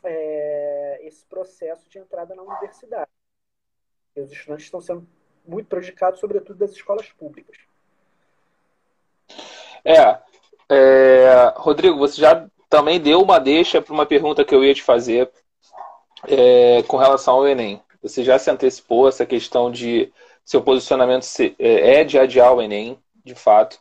é, 0.05 0.99
esse 1.03 1.25
processo 1.25 1.89
de 1.89 1.99
entrada 1.99 2.33
na 2.35 2.43
universidade. 2.43 3.09
E 4.15 4.21
os 4.21 4.31
estudantes 4.31 4.65
estão 4.65 4.79
sendo 4.79 5.07
muito 5.45 5.67
prejudicados, 5.67 6.19
sobretudo 6.19 6.57
das 6.57 6.71
escolas 6.71 7.07
públicas. 7.09 7.57
É, 9.83 10.19
é 10.69 11.53
Rodrigo, 11.57 11.97
você 11.97 12.21
já 12.21 12.47
também 12.69 12.99
deu 12.99 13.21
uma 13.21 13.39
deixa 13.39 13.81
para 13.81 13.93
uma 13.93 14.05
pergunta 14.05 14.43
que 14.43 14.55
eu 14.55 14.63
ia 14.63 14.73
te 14.73 14.83
fazer 14.83 15.31
é, 16.27 16.81
com 16.83 16.97
relação 16.97 17.35
ao 17.35 17.47
Enem. 17.47 17.81
Você 18.01 18.23
já 18.23 18.37
se 18.37 18.49
antecipou 18.49 19.07
essa 19.07 19.25
questão 19.25 19.71
de 19.71 20.11
seu 20.43 20.61
posicionamento 20.61 21.25
é, 21.59 21.99
é 21.99 22.03
de 22.03 22.19
adiar 22.19 22.53
o 22.53 22.61
Enem, 22.61 22.99
de 23.23 23.35
fato. 23.35 23.79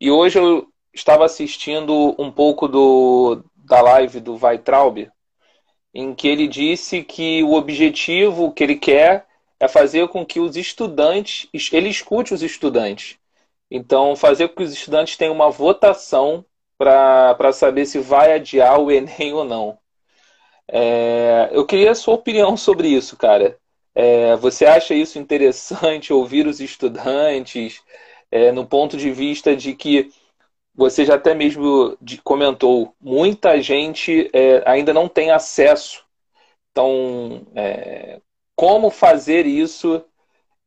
E 0.00 0.10
hoje 0.10 0.38
eu 0.38 0.68
estava 0.92 1.24
assistindo 1.24 2.14
um 2.18 2.30
pouco 2.30 2.68
do, 2.68 3.42
da 3.56 3.80
live 3.80 4.20
do 4.20 4.38
Weitraub, 4.40 5.10
em 5.94 6.14
que 6.14 6.26
ele 6.28 6.48
disse 6.48 7.02
que 7.02 7.42
o 7.44 7.54
objetivo 7.54 8.52
que 8.52 8.64
ele 8.64 8.76
quer 8.76 9.26
é 9.60 9.68
fazer 9.68 10.08
com 10.08 10.26
que 10.26 10.40
os 10.40 10.56
estudantes, 10.56 11.48
ele 11.72 11.88
escute 11.88 12.34
os 12.34 12.42
estudantes. 12.42 13.16
Então, 13.70 14.16
fazer 14.16 14.48
com 14.48 14.56
que 14.56 14.62
os 14.64 14.72
estudantes 14.72 15.16
tenham 15.16 15.34
uma 15.34 15.50
votação 15.50 16.44
para 16.76 17.52
saber 17.52 17.86
se 17.86 17.98
vai 18.00 18.32
adiar 18.32 18.80
o 18.80 18.90
Enem 18.90 19.32
ou 19.32 19.44
não. 19.44 19.78
É, 20.68 21.50
eu 21.52 21.64
queria 21.66 21.92
a 21.92 21.94
sua 21.94 22.14
opinião 22.14 22.56
sobre 22.56 22.88
isso, 22.88 23.16
cara. 23.16 23.58
É, 23.94 24.34
você 24.36 24.66
acha 24.66 24.94
isso 24.94 25.18
interessante, 25.18 26.12
ouvir 26.12 26.46
os 26.46 26.60
estudantes, 26.60 27.80
é, 28.30 28.50
no 28.50 28.66
ponto 28.66 28.96
de 28.96 29.10
vista 29.12 29.54
de 29.54 29.74
que 29.74 30.10
você 30.74 31.04
já 31.04 31.14
até 31.14 31.34
mesmo 31.34 31.96
comentou, 32.24 32.94
muita 33.00 33.60
gente 33.62 34.28
é, 34.32 34.62
ainda 34.66 34.92
não 34.92 35.08
tem 35.08 35.30
acesso. 35.30 36.04
Então, 36.70 37.46
é, 37.54 38.20
como 38.56 38.90
fazer 38.90 39.46
isso 39.46 40.04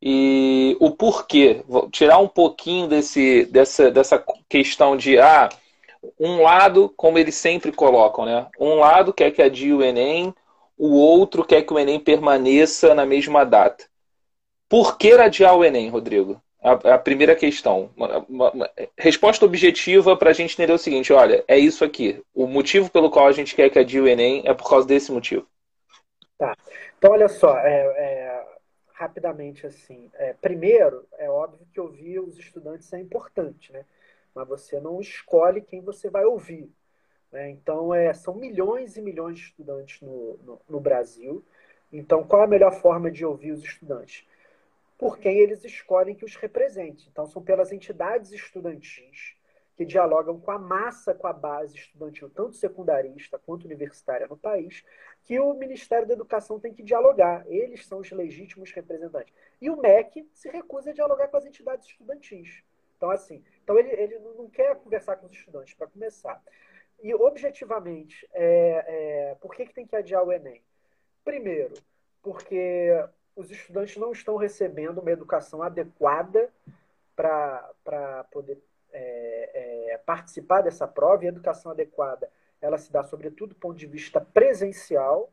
e 0.02 0.78
o 0.80 0.92
porquê? 0.92 1.64
Vou 1.68 1.90
tirar 1.90 2.20
um 2.20 2.28
pouquinho 2.28 2.88
desse, 2.88 3.46
dessa, 3.46 3.92
dessa 3.92 4.24
questão 4.48 4.96
de 4.96 5.20
ah, 5.20 5.50
um 6.20 6.42
lado, 6.42 6.94
como 6.96 7.18
eles 7.18 7.36
sempre 7.36 7.72
colocam, 7.72 8.26
né? 8.26 8.48
Um 8.60 8.76
lado 8.76 9.14
quer 9.14 9.32
que 9.32 9.42
adie 9.42 9.74
o 9.74 9.84
Enem, 9.84 10.34
o 10.78 10.96
outro 10.96 11.44
quer 11.44 11.64
que 11.64 11.74
o 11.74 11.80
Enem 11.80 12.00
permaneça 12.00 12.94
na 12.96 13.06
mesma 13.06 13.44
data. 13.44 13.86
Por 14.70 14.98
que 14.98 15.12
adiar 15.14 15.56
o 15.56 15.64
Enem, 15.64 15.90
Rodrigo? 15.90 16.42
A, 16.68 16.96
a 16.96 17.00
primeira 17.00 17.36
questão. 17.36 17.90
Uma, 17.96 18.18
uma, 18.28 18.52
uma 18.52 18.72
resposta 18.98 19.46
objetiva 19.46 20.18
para 20.18 20.32
a 20.32 20.34
gente 20.34 20.54
entender 20.54 20.74
o 20.74 20.78
seguinte: 20.78 21.14
olha, 21.14 21.44
é 21.48 21.58
isso 21.58 21.86
aqui. 21.86 22.22
O 22.34 22.46
motivo 22.46 22.90
pelo 22.90 23.10
qual 23.10 23.28
a 23.28 23.32
gente 23.32 23.56
quer 23.56 23.70
que 23.70 23.80
adie 23.80 24.02
o 24.02 24.08
Enem 24.08 24.44
é 24.46 24.54
por 24.54 24.70
causa 24.70 24.88
desse 24.88 25.12
motivo. 25.12 25.48
Tá. 26.38 26.56
Então, 26.98 27.12
olha 27.12 27.28
só, 27.28 27.58
é, 27.60 27.82
é, 27.98 28.46
rapidamente 28.94 29.66
assim. 29.66 30.10
É, 30.16 30.34
primeiro, 30.34 31.06
é 31.18 31.30
óbvio 31.30 31.66
que 31.72 31.80
ouvir 31.80 32.20
os 32.20 32.38
estudantes 32.38 32.92
é 32.94 33.00
importante, 33.00 33.72
né? 33.72 33.86
mas 34.34 34.48
você 34.48 34.80
não 34.80 35.00
escolhe 35.00 35.62
quem 35.62 35.82
você 35.82 36.10
vai 36.10 36.26
ouvir. 36.26 36.70
Né? 37.32 37.50
Então, 37.50 37.94
é, 37.94 38.14
são 38.14 38.36
milhões 38.36 38.98
e 38.98 39.02
milhões 39.02 39.38
de 39.38 39.46
estudantes 39.46 40.02
no, 40.02 40.38
no, 40.44 40.62
no 40.68 40.80
Brasil. 40.80 41.44
Então, 41.92 42.24
qual 42.24 42.44
a 42.44 42.48
melhor 42.48 42.74
forma 42.74 43.10
de 43.10 43.26
ouvir 43.26 43.52
os 43.52 43.64
estudantes? 43.64 44.26
Por 44.98 45.20
quem 45.20 45.38
eles 45.38 45.64
escolhem 45.64 46.16
que 46.16 46.26
os 46.26 46.36
represente. 46.36 47.08
Então, 47.10 47.26
são 47.26 47.42
pelas 47.42 47.72
entidades 47.72 48.32
estudantis 48.32 49.38
que 49.78 49.86
dialogam 49.86 50.40
com 50.40 50.50
a 50.50 50.58
massa, 50.58 51.14
com 51.14 51.28
a 51.28 51.34
base 51.34 51.76
estudantil, 51.76 52.32
tanto 52.32 52.56
secundarista 52.56 53.38
quanto 53.38 53.66
universitária 53.66 54.26
no 54.26 54.36
país, 54.36 54.84
que 55.24 55.40
o 55.40 55.54
Ministério 55.54 56.08
da 56.08 56.16
Educação 56.16 56.60
tem 56.60 56.74
que 56.74 56.82
dialogar. 56.82 57.46
Eles 57.48 57.86
são 57.86 58.00
os 58.00 58.10
legítimos 58.10 58.72
representantes. 58.72 59.32
E 59.62 59.70
o 59.70 59.78
MEC 59.78 60.28
se 60.34 60.50
recusa 60.50 60.90
a 60.90 60.94
dialogar 60.94 61.28
com 61.28 61.38
as 61.38 61.46
entidades 61.46 61.86
estudantis. 61.86 62.64
Então, 62.98 63.12
assim, 63.12 63.44
então 63.64 63.78
ele, 63.78 63.92
ele 63.92 64.18
não 64.18 64.50
quer 64.50 64.76
conversar 64.78 65.18
com 65.18 65.28
os 65.28 65.32
estudantes, 65.32 65.76
para 65.76 65.86
começar. 65.86 66.42
E, 67.04 67.14
objetivamente, 67.14 68.28
é, 68.34 68.86
é, 68.88 69.36
por 69.36 69.54
que, 69.54 69.68
que 69.68 69.74
tem 69.76 69.86
que 69.86 69.96
adiar 69.96 70.24
o 70.24 70.34
Enem? 70.34 70.64
Primeiro, 71.24 71.76
porque 72.24 72.90
os 73.38 73.52
estudantes 73.52 73.96
não 73.98 74.12
estão 74.12 74.36
recebendo 74.36 75.00
uma 75.00 75.12
educação 75.12 75.62
adequada 75.62 76.50
para 77.16 78.26
poder 78.32 78.62
é, 78.92 79.94
é, 79.94 79.98
participar 80.00 80.62
dessa 80.62 80.88
prova, 80.88 81.24
e 81.24 81.28
a 81.28 81.30
educação 81.30 81.72
adequada 81.72 82.30
ela 82.62 82.78
se 82.78 82.92
dá, 82.92 83.04
sobretudo, 83.04 83.50
do 83.50 83.60
ponto 83.60 83.78
de 83.78 83.86
vista 83.86 84.20
presencial. 84.20 85.32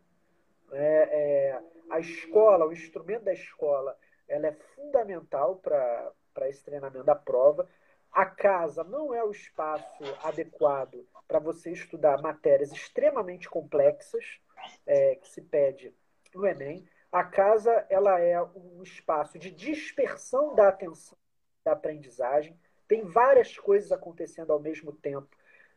É, 0.73 1.59
a 1.91 1.99
escola, 1.99 2.67
o 2.67 2.73
instrumento 2.73 3.25
da 3.25 3.33
escola, 3.33 3.97
ela 4.29 4.47
é 4.47 4.53
fundamental 4.53 5.57
para 5.57 6.13
para 6.35 6.49
esse 6.49 6.63
treinamento 6.65 7.05
da 7.05 7.15
prova. 7.15 7.67
A 8.13 8.27
casa 8.27 8.85
não 8.85 9.15
é 9.15 9.25
o 9.25 9.31
espaço 9.31 10.05
adequado 10.23 11.07
para 11.27 11.39
você 11.39 11.71
estudar 11.71 12.21
matérias 12.21 12.73
extremamente 12.73 13.49
complexas 13.49 14.41
é, 14.87 15.15
que 15.17 15.29
se 15.29 15.41
pede 15.41 15.95
no 16.35 16.47
Enem. 16.47 16.87
A 17.15 17.23
casa 17.23 17.87
ela 17.89 18.19
é 18.19 18.43
um 18.43 18.83
espaço 18.83 19.39
de 19.39 19.49
dispersão 19.49 20.53
da 20.53 20.67
atenção 20.67 21.17
da 21.65 21.71
aprendizagem. 21.71 22.59
Tem 22.89 23.05
várias 23.05 23.57
coisas 23.57 23.93
acontecendo 23.93 24.53
ao 24.53 24.59
mesmo 24.59 24.91
tempo 24.91 25.29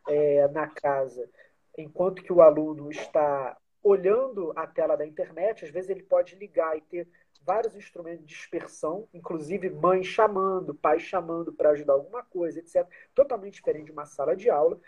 é, 0.08 0.48
na 0.48 0.65
casa, 0.65 1.29
enquanto 1.77 2.24
que 2.24 2.34
o 2.34 2.41
aluno 2.41 2.89
está 2.89 3.56
olhando 3.84 4.51
a 4.56 4.65
tela 4.65 4.98
da 4.98 5.06
internet. 5.06 5.63
Às 5.63 5.70
vezes 5.70 5.91
ele 5.91 6.01
pode 6.01 6.36
ligar 6.36 6.75
e 6.75 6.82
ter 6.82 7.08
vários 7.44 7.75
instrumentos 7.75 8.25
de 8.25 8.34
dispersão, 8.34 9.08
inclusive 9.13 9.70
mãe 9.70 10.03
chamando, 10.03 10.74
pai 10.74 10.98
chamando 11.00 11.53
para 11.53 11.70
ajudar 11.70 11.94
alguma 11.94 12.24
coisa, 12.24 12.58
etc. 12.58 12.84
Totalmente 13.13 13.53
diferente 13.53 13.86
de 13.86 13.91
uma 13.91 14.08
sala 14.08 14.36
de 14.36 14.50
aula. 14.50 14.79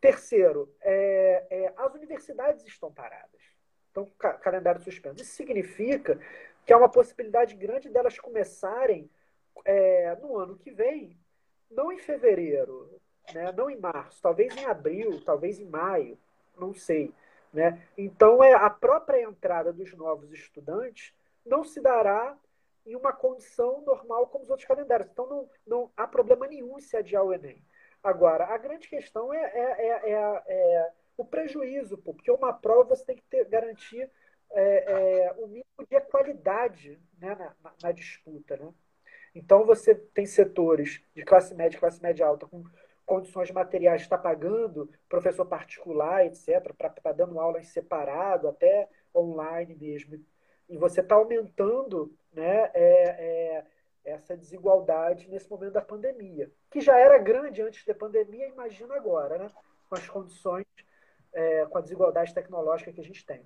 Terceiro, 0.00 0.74
é, 0.80 1.46
é, 1.50 1.74
as 1.76 1.94
universidades 1.94 2.64
estão 2.64 2.90
paradas. 2.90 3.53
Então, 3.94 4.10
ca 4.18 4.32
calendário 4.32 4.82
suspenso. 4.82 5.22
Isso 5.22 5.36
significa 5.36 6.18
que 6.66 6.72
há 6.72 6.76
uma 6.76 6.88
possibilidade 6.88 7.54
grande 7.54 7.88
delas 7.88 8.18
começarem 8.18 9.08
é, 9.64 10.16
no 10.16 10.36
ano 10.36 10.56
que 10.56 10.72
vem, 10.72 11.16
não 11.70 11.92
em 11.92 11.98
fevereiro, 11.98 13.00
né, 13.32 13.52
não 13.52 13.70
em 13.70 13.78
março, 13.78 14.20
talvez 14.20 14.56
em 14.56 14.64
abril, 14.64 15.22
talvez 15.24 15.60
em 15.60 15.66
maio, 15.66 16.18
não 16.58 16.74
sei. 16.74 17.14
Né? 17.52 17.80
Então, 17.96 18.42
é 18.42 18.52
a 18.52 18.68
própria 18.68 19.22
entrada 19.22 19.72
dos 19.72 19.94
novos 19.94 20.32
estudantes 20.32 21.14
não 21.46 21.62
se 21.62 21.80
dará 21.80 22.36
em 22.84 22.96
uma 22.96 23.12
condição 23.12 23.80
normal 23.82 24.26
como 24.26 24.42
os 24.42 24.50
outros 24.50 24.66
calendários. 24.66 25.08
Então, 25.08 25.28
não, 25.28 25.48
não 25.64 25.90
há 25.96 26.04
problema 26.08 26.48
nenhum 26.48 26.78
em 26.78 26.82
se 26.82 26.96
adiar 26.96 27.22
o 27.22 27.32
Enem. 27.32 27.64
Agora, 28.02 28.46
a 28.46 28.58
grande 28.58 28.88
questão 28.88 29.32
é, 29.32 29.38
é, 29.38 29.86
é, 29.86 30.10
é, 30.10 30.42
é 30.48 30.90
o 31.16 31.24
prejuízo, 31.24 31.98
porque 31.98 32.30
uma 32.30 32.52
prova 32.52 32.94
você 32.94 33.04
tem 33.04 33.16
que 33.16 33.24
ter, 33.30 33.44
garantir 33.46 34.10
é, 34.50 35.34
o 35.38 35.46
mínimo 35.46 35.64
de 35.88 36.00
qualidade 36.02 37.00
né, 37.18 37.34
na, 37.34 37.72
na, 37.82 37.92
disputa. 37.92 38.56
Né? 38.56 38.72
Então, 39.34 39.64
você 39.64 39.94
tem 39.94 40.26
setores 40.26 41.02
de 41.14 41.24
classe 41.24 41.54
média, 41.54 41.78
classe 41.78 42.02
média 42.02 42.26
alta, 42.26 42.46
com 42.46 42.64
condições 43.04 43.50
materiais, 43.50 44.02
está 44.02 44.16
pagando 44.16 44.90
professor 45.08 45.44
particular, 45.44 46.24
etc., 46.26 46.72
para 46.76 46.88
tá 46.90 47.12
dando 47.12 47.38
aula 47.38 47.60
em 47.60 47.64
separado, 47.64 48.48
até 48.48 48.88
online 49.14 49.74
mesmo 49.74 50.24
e 50.68 50.76
você 50.76 51.00
está 51.00 51.14
aumentando 51.14 52.14
né, 52.32 52.70
é, 52.74 53.58
é, 53.58 53.66
essa 54.04 54.36
desigualdade 54.36 55.28
nesse 55.28 55.48
momento 55.50 55.72
da 55.72 55.82
pandemia, 55.82 56.50
que 56.70 56.80
já 56.80 56.98
era 56.98 57.18
grande 57.18 57.62
antes 57.62 57.84
da 57.84 57.94
pandemia, 57.94 58.48
imagina 58.48 58.94
agora, 58.94 59.38
né, 59.38 59.50
com 59.88 59.94
as 59.94 60.08
condições, 60.08 60.66
é, 61.34 61.66
com 61.66 61.78
a 61.78 61.80
desigualdade 61.80 62.32
tecnológica 62.32 62.92
que 62.92 63.00
a 63.00 63.04
gente 63.04 63.26
tem. 63.26 63.44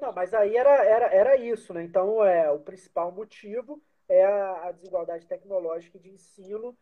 Não, 0.00 0.12
mas 0.12 0.32
aí 0.32 0.56
era, 0.56 0.84
era, 0.84 1.06
era 1.06 1.36
isso, 1.36 1.72
né? 1.74 1.82
Então, 1.82 2.24
é, 2.24 2.50
o 2.50 2.60
principal 2.60 3.12
motivo 3.12 3.82
é 4.08 4.24
a, 4.24 4.68
a 4.68 4.72
desigualdade 4.72 5.26
tecnológica 5.26 5.98
de 5.98 6.10
ensino, 6.10 6.76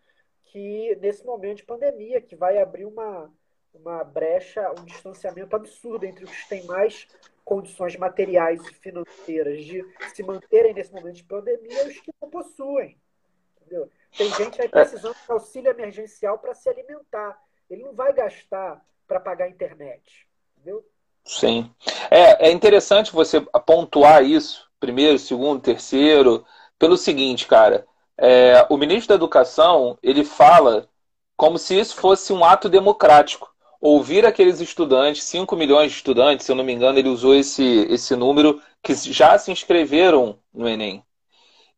que 0.45 0.97
nesse 0.97 1.25
momento 1.25 1.59
de 1.59 1.65
pandemia, 1.65 2.21
que 2.21 2.37
vai 2.37 2.59
abrir 2.59 2.85
uma, 2.85 3.33
uma 3.73 4.05
brecha, 4.05 4.71
um 4.79 4.85
distanciamento 4.85 5.55
absurdo 5.57 6.05
entre 6.05 6.25
os 6.25 6.31
que 6.31 6.49
têm 6.49 6.65
mais 6.67 7.07
condições 7.45 7.97
materiais 7.97 8.65
e 8.67 8.75
financeiras 8.75 9.65
de 9.65 9.85
se 10.15 10.23
manterem 10.23 10.75
nesse 10.75 10.93
momento 10.93 11.17
de 11.17 11.25
pandemia 11.25 11.85
e 11.85 11.89
os 11.89 12.01
que 12.01 12.13
não 12.21 12.31
possuem. 12.31 12.99
Entendeu? 13.61 13.91
Tem 14.17 14.31
gente 14.35 14.61
aí 14.61 14.69
precisando 14.69 15.15
de 15.15 15.33
auxílio 15.33 15.71
emergencial 15.71 16.39
para 16.39 16.55
se 16.55 16.69
alimentar. 16.69 17.41
Ele 17.71 17.83
não 17.83 17.95
vai 17.95 18.13
gastar 18.13 18.85
para 19.07 19.21
pagar 19.21 19.47
a 19.47 19.51
internet. 19.51 20.27
Entendeu? 20.57 20.85
Sim. 21.25 21.71
É, 22.11 22.49
é 22.49 22.53
interessante 22.53 23.13
você 23.13 23.41
pontuar 23.67 24.25
isso, 24.25 24.69
primeiro, 24.81 25.19
segundo, 25.19 25.61
terceiro, 25.61 26.45
pelo 26.79 26.97
seguinte, 26.97 27.47
cara. 27.47 27.87
É, 28.19 28.67
o 28.69 28.77
ministro 28.77 29.09
da 29.09 29.15
Educação, 29.15 29.99
ele 30.03 30.25
fala 30.25 30.89
como 31.37 31.59
se 31.59 31.79
isso 31.79 31.97
fosse 31.97 32.33
um 32.33 32.45
ato 32.45 32.69
democrático. 32.69 33.53
Ouvir 33.81 34.25
aqueles 34.25 34.61
estudantes, 34.61 35.25
5 35.25 35.57
milhões 35.57 35.91
de 35.91 35.97
estudantes, 35.97 36.47
se 36.47 36.53
eu 36.53 36.57
não 36.57 36.63
me 36.63 36.73
engano, 36.73 36.99
ele 36.99 37.09
usou 37.09 37.35
esse, 37.35 37.87
esse 37.91 38.15
número, 38.15 38.61
que 38.83 38.95
já 38.95 39.37
se 39.39 39.51
inscreveram 39.51 40.39
no 40.55 40.69
Enem. 40.69 41.05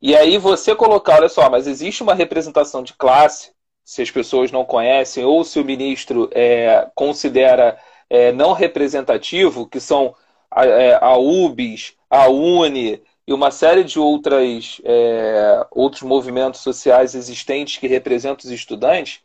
E 0.03 0.15
aí 0.15 0.37
você 0.37 0.75
colocar, 0.75 1.17
olha 1.17 1.31
só, 1.31 1.49
mas 1.49 1.67
existe 1.67 2.03
uma 2.03 2.13
representação 2.13 2.83
de 2.83 2.93
classe, 2.93 3.54
se 3.85 4.03
as 4.03 4.11
pessoas 4.11 4.51
não 4.51 4.65
conhecem, 4.65 5.25
ou 5.25 5.45
se 5.45 5.59
o 5.61 5.65
ministro 5.65 6.31
é, 6.33 6.89
considera 6.95 7.79
é, 8.09 8.33
não 8.33 8.53
representativo, 8.53 9.67
que 9.67 9.81
são 9.81 10.15
a, 10.51 10.65
é, 10.65 10.99
a 11.01 11.17
UBS, 11.17 11.95
a 12.09 12.29
UNE 12.29 13.03
e 13.27 13.33
uma 13.33 13.51
série 13.51 13.85
de 13.85 13.99
outras, 13.99 14.81
é, 14.85 15.67
outros 15.71 16.03
movimentos 16.03 16.61
sociais 16.61 17.15
existentes 17.15 17.77
que 17.79 17.87
representam 17.87 18.47
os 18.47 18.53
estudantes, 18.53 19.21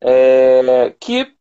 é, 0.00 0.94
que 1.00 1.32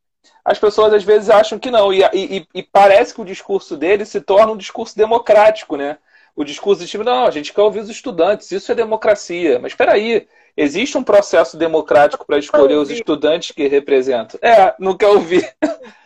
as 0.45 0.59
pessoas 0.59 0.93
às 0.93 1.03
vezes 1.03 1.29
acham 1.29 1.57
que 1.57 1.71
não. 1.71 1.93
E, 1.93 2.01
e, 2.13 2.47
e, 2.53 2.63
parece 2.63 3.13
que 3.13 3.21
o 3.21 3.25
discurso 3.25 3.77
dele 3.77 4.05
se 4.05 4.19
torna 4.19 4.51
um 4.51 4.57
discurso 4.57 4.95
democrático, 4.95 5.77
né? 5.77 5.97
O 6.35 6.43
discurso 6.43 6.83
de 6.83 6.89
time, 6.89 7.03
não, 7.03 7.25
a 7.25 7.31
gente 7.31 7.53
quer 7.53 7.61
ouvir 7.61 7.79
os 7.79 7.89
estudantes, 7.89 8.51
isso 8.51 8.71
é 8.71 8.75
democracia. 8.75 9.59
Mas 9.59 9.73
espera 9.73 9.93
aí, 9.93 10.27
existe 10.57 10.97
um 10.97 11.03
processo 11.03 11.57
democrático 11.57 12.25
para 12.25 12.39
escolher 12.39 12.75
os 12.75 12.89
estudantes 12.89 13.51
que 13.51 13.67
representam. 13.67 14.39
É, 14.41 14.75
não 14.79 14.97
quer 14.97 15.07
ouvir. 15.07 15.43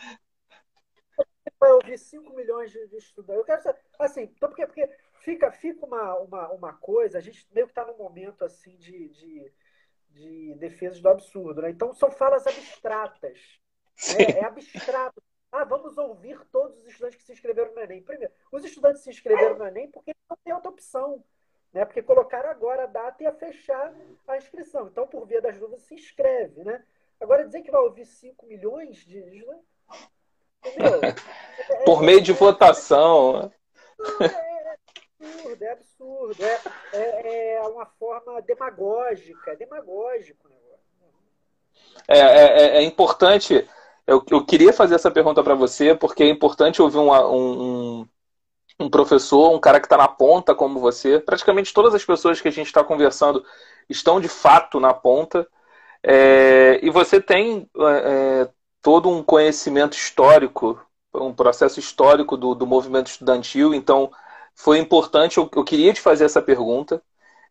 vai 1.58 1.72
ouvir 1.72 1.98
5 1.98 2.34
milhões 2.34 2.70
de, 2.72 2.96
estudantes. 2.96 3.38
Eu 3.38 3.44
quero 3.44 3.62
saber, 3.62 3.80
assim, 3.98 4.26
porque, 4.40 4.66
porque 4.66 4.88
fica, 5.20 5.50
fica 5.50 5.84
uma, 5.84 6.14
uma, 6.18 6.48
uma 6.50 6.72
coisa, 6.74 7.18
a 7.18 7.20
gente 7.20 7.46
meio 7.52 7.66
que 7.66 7.72
está 7.72 7.84
num 7.84 7.98
momento 7.98 8.44
assim 8.44 8.76
de, 8.76 9.08
de, 9.08 9.52
de 10.10 10.54
defesa 10.54 11.00
do 11.00 11.08
absurdo, 11.08 11.62
né? 11.62 11.70
Então 11.70 11.92
são 11.92 12.10
falas 12.10 12.46
abstratas. 12.46 13.38
Né? 14.16 14.24
É 14.38 14.44
abstrato. 14.44 15.22
Ah, 15.50 15.64
vamos 15.64 15.96
ouvir 15.96 16.38
todos 16.52 16.78
os 16.78 16.86
estudantes 16.86 17.16
que 17.16 17.24
se 17.24 17.32
inscreveram 17.32 17.74
no 17.74 17.80
Enem. 17.80 18.02
Primeiro, 18.02 18.32
os 18.52 18.64
estudantes 18.64 19.02
se 19.02 19.10
inscreveram 19.10 19.56
no 19.56 19.66
Enem 19.66 19.90
porque 19.90 20.14
não 20.28 20.36
tem 20.44 20.52
outra 20.52 20.70
opção. 20.70 21.24
Né? 21.72 21.84
Porque 21.84 22.02
colocaram 22.02 22.50
agora 22.50 22.84
a 22.84 22.86
data 22.86 23.22
e 23.22 23.26
a 23.26 23.32
fechar 23.32 23.92
a 24.26 24.36
inscrição. 24.36 24.88
Então, 24.88 25.06
por 25.06 25.26
via 25.26 25.40
das 25.40 25.58
dúvidas, 25.58 25.82
se 25.82 25.94
inscreve. 25.94 26.64
Né? 26.64 26.82
Agora, 27.20 27.44
dizer 27.44 27.62
que 27.62 27.70
vai 27.70 27.80
ouvir 27.80 28.04
5 28.04 28.46
milhões 28.46 28.98
de. 28.98 29.20
Né? 29.46 29.58
Por 31.84 32.02
meio 32.02 32.20
de 32.20 32.32
votação. 32.32 33.50
É, 34.20 34.24
é 34.24 34.76
absurdo, 35.20 35.62
é 35.62 35.70
absurdo. 35.70 36.44
É, 36.44 36.60
é, 36.92 37.54
é 37.54 37.62
uma 37.62 37.86
forma 37.86 38.40
demagógica, 38.42 39.52
é 39.52 39.56
demagógico 39.56 40.46
o 40.46 40.50
negócio. 40.50 40.68
É, 42.06 42.18
é, 42.18 42.76
é 42.78 42.82
importante. 42.82 43.68
Eu, 44.08 44.24
eu 44.30 44.42
queria 44.44 44.72
fazer 44.72 44.94
essa 44.94 45.10
pergunta 45.10 45.44
para 45.44 45.54
você, 45.54 45.94
porque 45.94 46.22
é 46.22 46.30
importante 46.30 46.80
ouvir 46.80 46.96
um, 46.96 47.12
um, 47.12 48.08
um 48.80 48.88
professor, 48.90 49.50
um 49.54 49.60
cara 49.60 49.78
que 49.80 49.86
está 49.86 49.98
na 49.98 50.08
ponta 50.08 50.54
como 50.54 50.80
você. 50.80 51.20
Praticamente 51.20 51.74
todas 51.74 51.94
as 51.94 52.04
pessoas 52.04 52.40
que 52.40 52.48
a 52.48 52.50
gente 52.50 52.68
está 52.68 52.82
conversando 52.82 53.44
estão 53.88 54.18
de 54.18 54.28
fato 54.28 54.80
na 54.80 54.94
ponta. 54.94 55.46
É, 56.02 56.80
e 56.82 56.90
você 56.90 57.20
tem 57.20 57.68
é, 57.78 58.48
todo 58.80 59.10
um 59.10 59.22
conhecimento 59.22 59.94
histórico, 59.96 60.80
um 61.14 61.34
processo 61.34 61.78
histórico 61.78 62.34
do, 62.36 62.54
do 62.54 62.66
movimento 62.66 63.08
estudantil. 63.08 63.74
Então, 63.74 64.10
foi 64.54 64.78
importante, 64.78 65.38
eu, 65.38 65.50
eu 65.54 65.64
queria 65.64 65.92
te 65.92 66.00
fazer 66.00 66.24
essa 66.24 66.40
pergunta, 66.42 67.02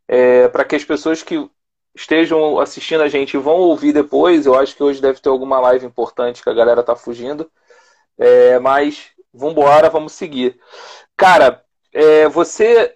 é, 0.08 0.48
para 0.50 0.66
que 0.66 0.76
as 0.76 0.84
pessoas 0.86 1.22
que 1.24 1.50
estejam 1.98 2.60
assistindo 2.60 3.02
a 3.02 3.10
gente 3.10 3.38
vão 3.38 3.56
ouvir 3.56 3.92
depois. 3.92 4.46
Eu 4.46 4.56
acho 4.56 4.76
que 4.76 4.84
hoje 4.84 5.02
deve 5.02 5.20
ter 5.20 5.30
alguma 5.30 5.60
live 5.60 5.86
importante 5.86 6.44
que 6.44 6.50
a 6.50 6.54
galera 6.54 6.84
tá 6.84 6.96
fugindo. 6.96 7.50
É, 8.18 8.60
mas 8.60 9.12
vamos 9.34 9.56
vamos 9.92 10.14
seguir. 10.14 10.60
Cara, 11.16 11.64
é, 11.92 12.28
você 12.30 12.96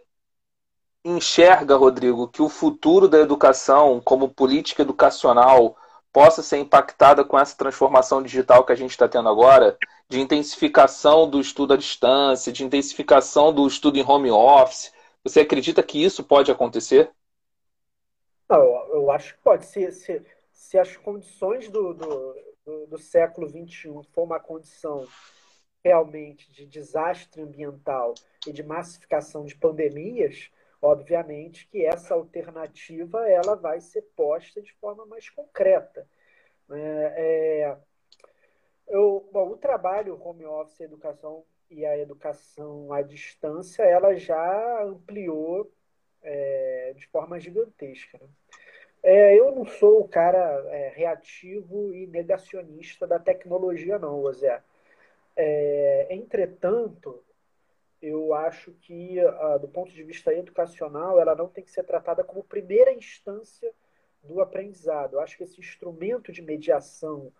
enxerga, 1.03 1.75
Rodrigo, 1.75 2.27
que 2.27 2.41
o 2.41 2.49
futuro 2.49 3.07
da 3.07 3.19
educação 3.19 3.99
como 3.99 4.29
política 4.29 4.83
educacional 4.83 5.75
possa 6.13 6.43
ser 6.43 6.57
impactada 6.57 7.23
com 7.23 7.39
essa 7.39 7.57
transformação 7.57 8.21
digital 8.21 8.63
que 8.63 8.71
a 8.71 8.75
gente 8.75 8.91
está 8.91 9.07
tendo 9.07 9.29
agora, 9.29 9.77
de 10.09 10.19
intensificação 10.19 11.27
do 11.29 11.39
estudo 11.39 11.73
à 11.73 11.77
distância, 11.77 12.51
de 12.51 12.63
intensificação 12.63 13.53
do 13.53 13.65
estudo 13.65 13.97
em 13.97 14.05
home 14.05 14.29
office. 14.29 14.91
Você 15.23 15.39
acredita 15.39 15.81
que 15.81 16.03
isso 16.03 16.23
pode 16.23 16.51
acontecer? 16.51 17.09
Não, 18.51 18.85
eu 18.89 19.09
acho 19.09 19.33
que 19.35 19.41
pode. 19.41 19.65
Se, 19.65 19.89
se, 19.93 20.21
se 20.51 20.77
as 20.77 20.97
condições 20.97 21.69
do, 21.69 21.93
do, 21.93 22.35
do, 22.65 22.87
do 22.87 22.97
século 22.97 23.47
XXI 23.47 24.03
for 24.11 24.23
uma 24.23 24.41
condição 24.41 25.07
realmente 25.81 26.51
de 26.51 26.65
desastre 26.65 27.41
ambiental 27.41 28.13
e 28.45 28.51
de 28.51 28.61
massificação 28.61 29.45
de 29.45 29.55
pandemias, 29.55 30.51
obviamente 30.81 31.65
que 31.69 31.85
essa 31.85 32.13
alternativa 32.13 33.25
ela 33.29 33.55
vai 33.55 33.79
ser 33.79 34.01
posta 34.17 34.61
de 34.61 34.73
forma 34.73 35.05
mais 35.05 35.29
concreta. 35.29 36.05
É, 36.69 37.13
é, 37.15 37.77
eu, 38.89 39.29
bom, 39.31 39.51
o 39.51 39.57
trabalho 39.57 40.21
home 40.21 40.45
office 40.45 40.81
educação 40.81 41.45
e 41.69 41.85
a 41.85 41.97
educação 41.97 42.91
à 42.91 43.01
distância 43.01 43.83
ela 43.83 44.13
já 44.13 44.83
ampliou 44.83 45.71
é, 46.23 46.93
de 46.95 47.07
forma 47.07 47.39
gigantesca. 47.39 48.17
Né? 48.19 48.27
É, 49.03 49.35
eu 49.39 49.51
não 49.53 49.65
sou 49.65 50.01
o 50.01 50.07
cara 50.07 50.63
é, 50.69 50.89
reativo 50.95 51.93
e 51.93 52.05
negacionista 52.07 53.07
da 53.07 53.19
tecnologia, 53.19 53.97
não, 53.97 54.31
Zé. 54.31 54.61
É, 55.35 56.07
entretanto, 56.11 57.23
eu 58.01 58.33
acho 58.33 58.71
que, 58.81 59.19
ah, 59.19 59.57
do 59.57 59.67
ponto 59.67 59.91
de 59.91 60.03
vista 60.03 60.33
educacional, 60.33 61.19
ela 61.19 61.35
não 61.35 61.47
tem 61.47 61.63
que 61.63 61.71
ser 61.71 61.83
tratada 61.83 62.23
como 62.23 62.43
primeira 62.43 62.91
instância 62.91 63.71
do 64.23 64.41
aprendizado. 64.41 65.13
Eu 65.13 65.21
acho 65.21 65.37
que 65.37 65.43
esse 65.43 65.59
instrumento 65.59 66.31
de 66.31 66.41
mediação, 66.41 67.31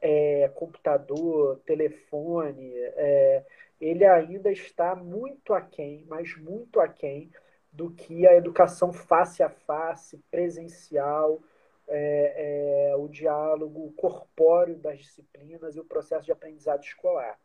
é, 0.00 0.48
computador, 0.54 1.60
telefone, 1.64 2.72
é, 2.76 3.44
ele 3.80 4.04
ainda 4.04 4.50
está 4.50 4.94
muito 4.94 5.54
aquém, 5.54 6.04
mas 6.08 6.36
muito 6.36 6.80
aquém 6.80 7.30
do 7.72 7.90
que 7.90 8.26
a 8.26 8.34
educação 8.34 8.92
face 8.92 9.42
a 9.42 9.48
face, 9.48 10.22
presencial, 10.30 11.40
é, 11.88 12.90
é, 12.92 12.96
o 12.96 13.08
diálogo 13.08 13.92
corpóreo 13.96 14.76
das 14.76 14.98
disciplinas 14.98 15.74
e 15.74 15.80
o 15.80 15.84
processo 15.84 16.24
de 16.24 16.32
aprendizado 16.32 16.82
escolar. 16.82 17.36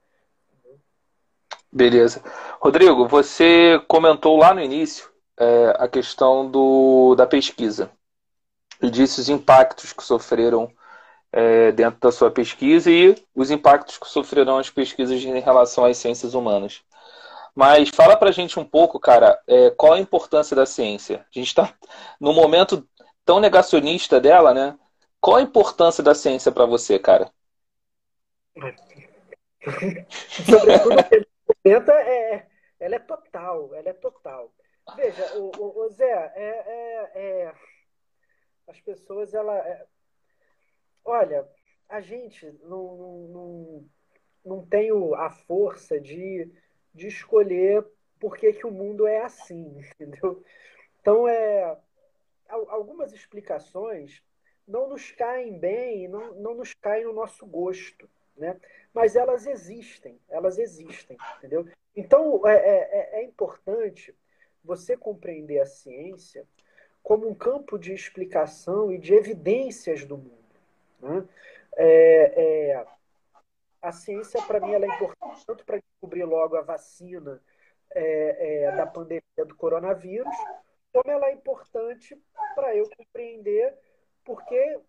Beleza. 1.71 2.21
Rodrigo, 2.61 3.07
você 3.07 3.79
comentou 3.87 4.37
lá 4.37 4.53
no 4.53 4.61
início 4.61 5.09
é, 5.37 5.75
a 5.77 5.87
questão 5.87 6.49
do, 6.49 7.13
da 7.15 7.27
pesquisa 7.27 7.91
e 8.81 8.89
disse 8.89 9.19
os 9.19 9.29
impactos 9.29 9.91
que 9.91 10.03
sofreram 10.03 10.71
é, 11.31 11.71
dentro 11.71 11.99
da 11.99 12.11
sua 12.11 12.31
pesquisa 12.31 12.89
e 12.89 13.15
os 13.35 13.51
impactos 13.51 13.97
que 13.97 14.07
sofrerão 14.07 14.57
as 14.57 14.69
pesquisas 14.69 15.21
em 15.21 15.39
relação 15.39 15.83
às 15.85 15.97
ciências 15.97 16.33
humanas. 16.33 16.81
Mas 17.57 17.89
fala 17.89 18.15
pra 18.15 18.29
gente 18.29 18.59
um 18.59 18.63
pouco, 18.63 18.99
cara, 18.99 19.41
é, 19.47 19.71
qual 19.71 19.93
a 19.93 19.99
importância 19.99 20.55
da 20.55 20.63
ciência? 20.63 21.21
A 21.21 21.31
gente 21.31 21.47
está 21.47 21.75
num 22.21 22.31
momento 22.31 22.87
tão 23.25 23.39
negacionista 23.39 24.21
dela, 24.21 24.53
né? 24.53 24.77
Qual 25.19 25.37
a 25.37 25.41
importância 25.41 26.03
da 26.03 26.13
ciência 26.13 26.51
para 26.51 26.67
você, 26.67 26.99
cara? 26.99 27.31
Sobretudo 30.45 30.99
é, 31.65 32.47
ela 32.79 32.95
é 32.95 32.99
total, 32.99 33.73
ela 33.73 33.89
é 33.89 33.93
total. 33.93 34.53
Veja, 34.95 35.39
o, 35.39 35.51
o, 35.57 35.79
o 35.83 35.89
Zé, 35.89 36.31
é, 36.35 36.63
é, 36.67 37.11
é, 37.15 37.53
as 38.67 38.79
pessoas, 38.81 39.33
ela, 39.33 39.57
é, 39.57 39.83
olha, 41.03 41.49
a 41.89 42.01
gente 42.01 42.51
não, 42.61 43.27
não, 43.27 43.89
não 44.45 44.63
tem 44.63 44.91
a 45.15 45.31
força 45.31 45.99
de, 45.99 46.53
de 46.97 47.07
escolher 47.07 47.85
por 48.19 48.35
que, 48.35 48.51
que 48.51 48.65
o 48.65 48.71
mundo 48.71 49.07
é 49.07 49.21
assim, 49.21 49.79
entendeu? 49.95 50.43
Então, 50.99 51.27
é, 51.27 51.77
algumas 52.49 53.13
explicações 53.13 54.21
não 54.67 54.89
nos 54.89 55.11
caem 55.11 55.57
bem, 55.57 56.07
não, 56.07 56.33
não 56.33 56.55
nos 56.55 56.73
caem 56.73 57.05
no 57.05 57.13
nosso 57.13 57.45
gosto, 57.45 58.09
né? 58.35 58.59
Mas 58.93 59.15
elas 59.15 59.45
existem, 59.45 60.19
elas 60.27 60.57
existem, 60.57 61.17
entendeu? 61.37 61.67
Então, 61.95 62.45
é, 62.45 62.55
é, 62.55 63.09
é 63.19 63.23
importante 63.23 64.13
você 64.63 64.97
compreender 64.97 65.59
a 65.59 65.65
ciência 65.65 66.45
como 67.01 67.29
um 67.29 67.33
campo 67.33 67.77
de 67.77 67.93
explicação 67.93 68.91
e 68.91 68.97
de 68.97 69.13
evidências 69.13 70.03
do 70.03 70.17
mundo. 70.17 70.37
Né? 70.99 71.27
É, 71.77 72.71
é, 72.71 72.85
a 73.87 73.91
ciência, 73.91 74.41
para 74.41 74.59
mim, 74.59 74.73
ela 74.73 74.85
é 74.85 74.89
importante 74.89 75.45
tanto 75.45 75.65
para 75.65 75.79
descobrir 75.79 76.25
logo 76.25 76.55
a 76.55 76.61
vacina 76.61 77.41
é, 77.91 78.63
é, 78.65 78.71
da 78.75 78.85
pandemia 78.85 79.21
do 79.45 79.55
coronavírus, 79.55 80.35
como 80.91 81.09
ela 81.09 81.27
é 81.27 81.33
importante 81.33 82.17
para 82.53 82.75
eu 82.75 82.89
compreender 82.97 83.77
por 84.25 84.43
que, 84.45 84.79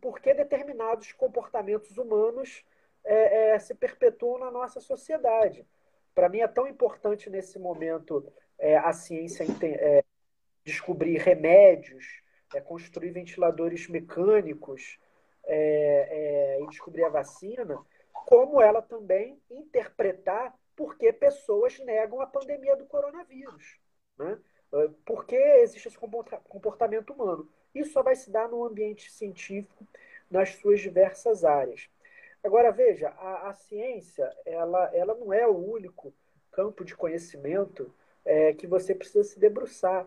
por 0.00 0.20
que 0.20 0.32
determinados 0.32 1.12
comportamentos 1.12 1.98
humanos 1.98 2.64
é, 3.04 3.52
é, 3.52 3.58
se 3.58 3.74
perpetuam 3.74 4.38
na 4.38 4.50
nossa 4.50 4.80
sociedade. 4.80 5.66
Para 6.14 6.28
mim 6.28 6.40
é 6.40 6.48
tão 6.48 6.66
importante 6.66 7.28
nesse 7.28 7.58
momento 7.58 8.26
é, 8.58 8.76
a 8.76 8.92
ciência 8.92 9.44
é, 9.62 10.04
descobrir 10.64 11.18
remédios, 11.18 12.22
é, 12.54 12.60
construir 12.60 13.10
ventiladores 13.10 13.88
mecânicos 13.88 14.98
e 15.52 16.66
descobrir 16.68 17.02
a 17.02 17.08
vacina, 17.08 17.84
como 18.26 18.60
ela 18.60 18.82
também 18.82 19.40
interpretar 19.50 20.54
por 20.76 20.96
que 20.96 21.12
pessoas 21.12 21.78
negam 21.80 22.20
a 22.20 22.26
pandemia 22.26 22.76
do 22.76 22.86
coronavírus. 22.86 23.78
Né? 24.18 24.38
Por 25.04 25.26
que 25.26 25.36
existe 25.36 25.88
esse 25.88 25.98
comportamento 25.98 27.12
humano? 27.12 27.48
Isso 27.74 27.92
só 27.92 28.02
vai 28.02 28.14
se 28.14 28.30
dar 28.30 28.48
no 28.48 28.64
ambiente 28.64 29.10
científico, 29.10 29.86
nas 30.30 30.50
suas 30.56 30.80
diversas 30.80 31.44
áreas. 31.44 31.88
Agora, 32.42 32.70
veja, 32.70 33.08
a, 33.08 33.50
a 33.50 33.54
ciência 33.54 34.32
ela, 34.46 34.90
ela 34.94 35.14
não 35.14 35.32
é 35.32 35.46
o 35.46 35.56
único 35.56 36.14
campo 36.50 36.84
de 36.84 36.96
conhecimento 36.96 37.92
é, 38.24 38.54
que 38.54 38.66
você 38.66 38.94
precisa 38.94 39.24
se 39.24 39.38
debruçar. 39.38 40.06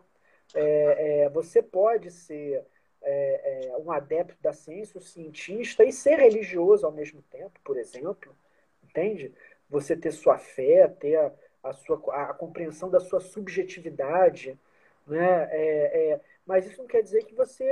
É, 0.55 1.23
é, 1.23 1.29
você 1.29 1.61
pode 1.61 2.09
ser 2.11 2.65
é, 3.03 3.67
é, 3.67 3.77
um 3.77 3.91
adepto 3.91 4.41
da 4.41 4.53
ciência, 4.53 4.97
um 4.97 5.01
cientista, 5.01 5.83
e 5.83 5.91
ser 5.91 6.17
religioso 6.19 6.85
ao 6.85 6.91
mesmo 6.91 7.21
tempo, 7.23 7.59
por 7.63 7.77
exemplo, 7.77 8.35
entende? 8.83 9.33
Você 9.69 9.95
ter 9.95 10.11
sua 10.11 10.37
fé, 10.37 10.87
ter 10.87 11.15
a, 11.17 11.31
a 11.63 11.73
sua, 11.73 12.01
a, 12.13 12.31
a 12.31 12.33
compreensão 12.33 12.89
da 12.89 12.99
sua 12.99 13.19
subjetividade, 13.19 14.57
né? 15.05 15.49
É, 15.51 16.11
é, 16.11 16.21
mas 16.45 16.65
isso 16.65 16.79
não 16.79 16.87
quer 16.87 17.01
dizer 17.01 17.23
que 17.25 17.35
você 17.35 17.65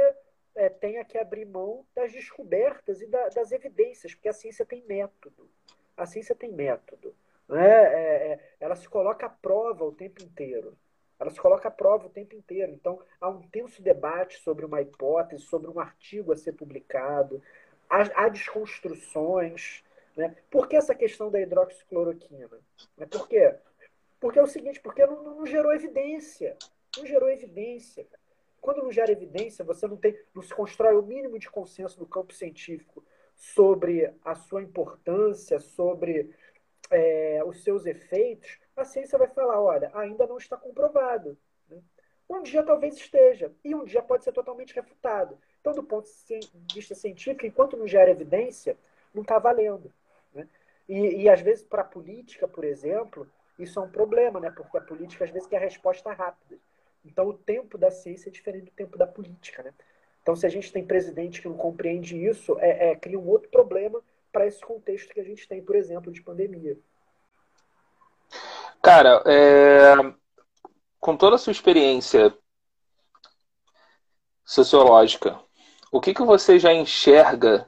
é, 0.56 0.70
tenha 0.70 1.04
que 1.04 1.17
abrir 1.17 1.46
mão 1.46 1.86
das 1.96 2.12
descobertas 2.12 3.02
e 3.02 3.08
da, 3.08 3.30
das 3.30 3.52
evidências, 3.52 4.13
porque 4.13 4.30
a 4.30 4.34
ciência 4.34 4.65
tem 4.65 4.84
método. 4.86 5.50
A 5.96 6.06
ciência 6.06 6.36
tem 6.36 6.52
método. 6.52 7.15
Né? 7.48 7.67
É, 7.67 8.39
ela 8.60 8.76
se 8.76 8.88
coloca 8.88 9.26
à 9.26 9.30
prova 9.30 9.84
o 9.84 9.91
tempo 9.91 10.24
inteiro. 10.24 10.78
Ela 11.22 11.30
se 11.30 11.40
coloca 11.40 11.68
à 11.68 11.72
prova 11.72 12.08
o 12.08 12.10
tempo 12.10 12.36
inteiro. 12.36 12.72
Então, 12.72 13.00
há 13.22 13.30
um 13.30 13.44
tenso 13.44 13.80
debate 13.80 14.40
sobre 14.40 14.66
uma 14.66 14.82
hipótese, 14.82 15.44
sobre 15.44 15.70
um 15.70 15.80
artigo 15.80 16.34
a 16.34 16.36
ser 16.36 16.54
publicado, 16.54 17.40
há, 17.88 18.24
há 18.24 18.28
desconstruções. 18.28 19.84
Né? 20.18 20.36
Por 20.50 20.68
que 20.68 20.76
essa 20.76 20.96
questão 20.96 21.30
da 21.30 21.40
hidroxicloroquina? 21.40 22.50
Né? 22.98 23.06
Por 23.06 23.28
quê? 23.28 23.54
Porque 24.20 24.40
é 24.40 24.42
o 24.42 24.48
seguinte, 24.48 24.80
porque 24.80 25.06
não, 25.06 25.22
não 25.22 25.46
gerou 25.46 25.72
evidência. 25.72 26.58
Não 26.98 27.06
gerou 27.06 27.30
evidência. 27.30 28.08
Quando 28.60 28.82
não 28.82 28.92
gera 28.92 29.12
evidência, 29.12 29.64
você 29.64 29.88
não 29.88 29.98
tem, 29.98 30.18
não 30.34 30.42
se 30.42 30.54
constrói 30.54 30.96
o 30.96 31.04
mínimo 31.04 31.38
de 31.38 31.52
consenso 31.52 32.00
no 32.00 32.08
campo 32.08 32.34
científico 32.34 33.06
sobre 33.36 34.12
a 34.26 34.34
sua 34.34 34.64
importância, 34.64 35.60
sobre 35.60 36.32
é, 36.90 37.44
os 37.46 37.64
seus 37.64 37.86
efeitos, 37.86 38.60
a 38.76 38.86
ciência 38.86 39.18
vai 39.18 39.28
falar, 39.28 39.60
olha, 39.60 39.92
ainda 39.94 40.26
não 40.26 40.38
está 40.38 40.58
comprovado. 40.58 41.38
Né? 41.70 41.80
Um 42.30 42.42
dia 42.42 42.64
talvez 42.64 42.96
esteja, 42.96 43.52
e 43.64 43.76
um 43.76 43.84
dia 43.84 44.02
pode 44.02 44.24
ser 44.24 44.32
totalmente 44.32 44.74
refutado. 44.74 45.38
Então, 45.60 45.74
do 45.74 45.84
ponto 45.84 46.08
de 46.08 46.40
vista 46.74 46.96
científico, 46.96 47.46
enquanto 47.46 47.78
não 47.78 47.88
gera 47.88 48.10
evidência, 48.10 48.78
não 49.14 49.22
está 49.22 49.38
valendo. 49.38 49.92
Né? 50.34 50.48
E, 50.88 51.24
e, 51.24 51.30
às 51.30 51.42
vezes, 51.42 51.64
para 51.64 51.82
a 51.82 51.86
política, 51.86 52.48
por 52.48 52.64
exemplo, 52.64 53.28
isso 53.60 53.80
é 53.80 53.82
um 53.82 53.90
problema, 53.90 54.40
né? 54.40 54.50
porque 54.50 54.78
a 54.78 54.82
política, 54.82 55.26
às 55.26 55.32
vezes, 55.32 55.48
quer 55.48 55.62
resposta 55.62 56.12
rápida. 56.12 56.58
Então, 57.06 57.28
o 57.28 57.34
tempo 57.34 57.78
da 57.78 57.92
ciência 57.92 58.30
é 58.30 58.32
diferente 58.32 58.66
do 58.66 58.72
tempo 58.72 58.98
da 58.98 59.06
política. 59.06 59.64
Né? 59.64 59.74
Então, 60.22 60.36
se 60.36 60.46
a 60.46 60.50
gente 60.50 60.72
tem 60.72 60.86
presidente 60.86 61.42
que 61.42 61.48
não 61.48 61.58
compreende 61.58 62.16
isso, 62.16 62.58
é, 62.60 62.92
é 62.92 62.96
cria 62.96 63.20
um 63.20 63.28
outro 63.28 63.50
problema 63.50 64.02
para 64.32 64.48
esse 64.48 64.62
contexto 64.62 65.14
que 65.14 65.20
a 65.20 65.24
gente 65.24 65.48
tem, 65.48 65.62
por 65.62 65.76
exemplo, 65.76 66.12
de 66.12 66.22
pandemia. 66.22 66.78
Cara, 68.82 69.22
é... 69.26 69.94
com 71.00 71.15
toda 71.15 71.36
a 71.36 71.39
sua 71.39 71.52
experiência 71.52 72.36
sociológica, 74.44 75.39
o 75.91 76.02
que, 76.02 76.13
que 76.13 76.24
você 76.24 76.58
já 76.58 76.74
enxerga 76.74 77.67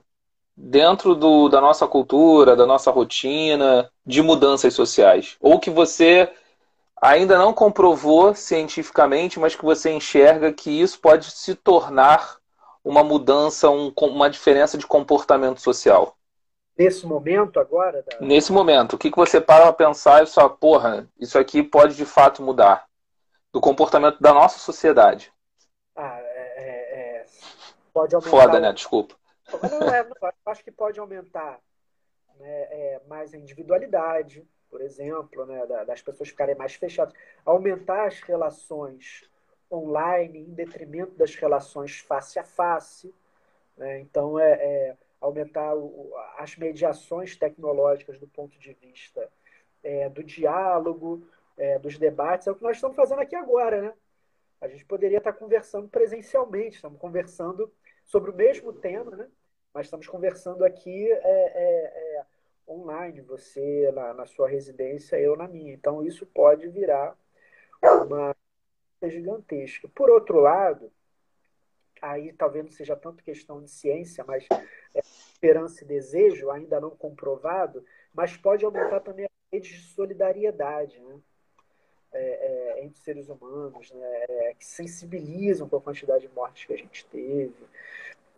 dentro 0.55 1.15
do, 1.15 1.49
da 1.49 1.61
nossa 1.61 1.87
cultura, 1.87 2.55
da 2.55 2.65
nossa 2.65 2.91
rotina, 2.91 3.91
de 4.05 4.21
mudanças 4.21 4.73
sociais? 4.73 5.37
Ou 5.39 5.59
que 5.59 5.69
você 5.69 6.31
ainda 7.01 7.37
não 7.37 7.53
comprovou 7.53 8.33
cientificamente, 8.33 9.39
mas 9.39 9.55
que 9.55 9.63
você 9.63 9.91
enxerga 9.91 10.51
que 10.51 10.71
isso 10.71 10.99
pode 10.99 11.29
se 11.31 11.53
tornar 11.53 12.37
uma 12.83 13.03
mudança, 13.03 13.69
um, 13.69 13.93
uma 14.01 14.29
diferença 14.29 14.77
de 14.77 14.87
comportamento 14.87 15.61
social? 15.61 16.17
Nesse 16.77 17.05
momento 17.05 17.59
agora? 17.59 18.03
Da... 18.03 18.19
Nesse 18.19 18.51
momento, 18.51 18.93
o 18.93 18.97
que, 18.97 19.11
que 19.11 19.17
você 19.17 19.39
para 19.39 19.63
para 19.65 19.73
pensar 19.73 20.23
e 20.23 20.27
só, 20.27 20.49
porra, 20.49 21.07
isso 21.19 21.37
aqui 21.37 21.61
pode 21.61 21.95
de 21.95 22.05
fato 22.05 22.41
mudar 22.41 22.85
do 23.51 23.61
comportamento 23.61 24.19
da 24.19 24.33
nossa 24.33 24.57
sociedade? 24.57 25.31
Ah, 25.95 26.19
é, 26.19 26.53
é, 26.57 27.17
é... 27.19 27.25
pode 27.93 28.15
aumentar. 28.15 28.31
Foda, 28.31 28.59
né? 28.59 28.73
Desculpa. 28.73 29.15
Não, 29.61 29.89
é, 29.89 30.03
não, 30.03 30.31
acho 30.47 30.63
que 30.63 30.71
pode 30.71 30.99
aumentar 30.99 31.59
né, 32.39 32.67
é, 32.71 33.01
mais 33.07 33.33
a 33.33 33.37
individualidade, 33.37 34.43
por 34.69 34.81
exemplo, 34.81 35.45
né, 35.45 35.67
das 35.85 36.01
pessoas 36.01 36.29
ficarem 36.29 36.55
mais 36.55 36.73
fechadas, 36.73 37.13
aumentar 37.45 38.07
as 38.07 38.19
relações 38.21 39.29
online 39.71 40.39
em 40.39 40.53
detrimento 40.53 41.15
das 41.15 41.35
relações 41.35 41.99
face 41.99 42.39
a 42.39 42.43
face. 42.43 43.13
Né? 43.77 43.99
Então, 43.99 44.39
é, 44.39 44.53
é 44.53 44.97
aumentar 45.23 45.73
o, 45.73 46.11
as 46.37 46.57
mediações 46.57 47.37
tecnológicas 47.37 48.19
do 48.19 48.27
ponto 48.27 48.59
de 48.59 48.73
vista 48.73 49.31
é, 49.81 50.09
do 50.09 50.21
diálogo, 50.21 51.25
é, 51.57 51.79
dos 51.79 51.97
debates. 51.97 52.45
É 52.45 52.51
o 52.51 52.55
que 52.55 52.63
nós 52.63 52.75
estamos 52.75 52.95
fazendo 52.95 53.21
aqui 53.21 53.35
agora. 53.35 53.81
Né? 53.81 53.93
A 54.59 54.67
gente 54.67 54.83
poderia 54.83 55.19
estar 55.19 55.31
conversando 55.31 55.87
presencialmente, 55.87 56.75
estamos 56.75 56.99
conversando 56.99 57.71
sobre 58.03 58.31
o 58.31 58.35
mesmo 58.35 58.73
tema, 58.73 59.15
né? 59.15 59.29
mas 59.73 59.87
estamos 59.87 60.07
conversando 60.07 60.65
aqui 60.65 61.09
é, 61.09 61.15
é, 61.15 62.17
é 62.17 62.25
online, 62.67 63.21
você 63.21 63.91
na, 63.93 64.13
na 64.13 64.25
sua 64.25 64.49
residência, 64.49 65.15
eu 65.15 65.37
na 65.37 65.47
minha. 65.47 65.73
Então, 65.73 66.03
isso 66.03 66.25
pode 66.25 66.67
virar 66.67 67.17
uma 67.81 68.35
gigantesca. 69.01 69.87
Por 69.87 70.09
outro 70.09 70.41
lado, 70.41 70.91
aí 72.03 72.33
talvez 72.33 72.65
não 72.65 72.71
seja 72.71 72.95
tanto 72.95 73.23
questão 73.23 73.61
de 73.61 73.71
ciência, 73.71 74.25
mas 74.27 74.45
é, 74.93 74.99
esperança 74.99 75.83
e 75.83 75.87
desejo, 75.87 76.51
ainda 76.51 76.79
não 76.79 76.89
comprovado, 76.91 77.83
mas 78.13 78.35
pode 78.35 78.65
aumentar 78.65 78.99
também 78.99 79.25
a 79.25 79.29
rede 79.51 79.69
de 79.69 79.93
solidariedade 79.93 80.99
né? 80.99 81.19
é, 82.11 82.19
é, 82.19 82.83
entre 82.83 82.99
seres 82.99 83.29
humanos, 83.29 83.91
né? 83.91 84.25
É, 84.27 84.53
que 84.53 84.65
sensibilizam 84.65 85.67
com 85.69 85.77
a 85.77 85.81
quantidade 85.81 86.27
de 86.27 86.33
mortes 86.33 86.65
que 86.65 86.73
a 86.73 86.77
gente 86.77 87.05
teve. 87.05 87.53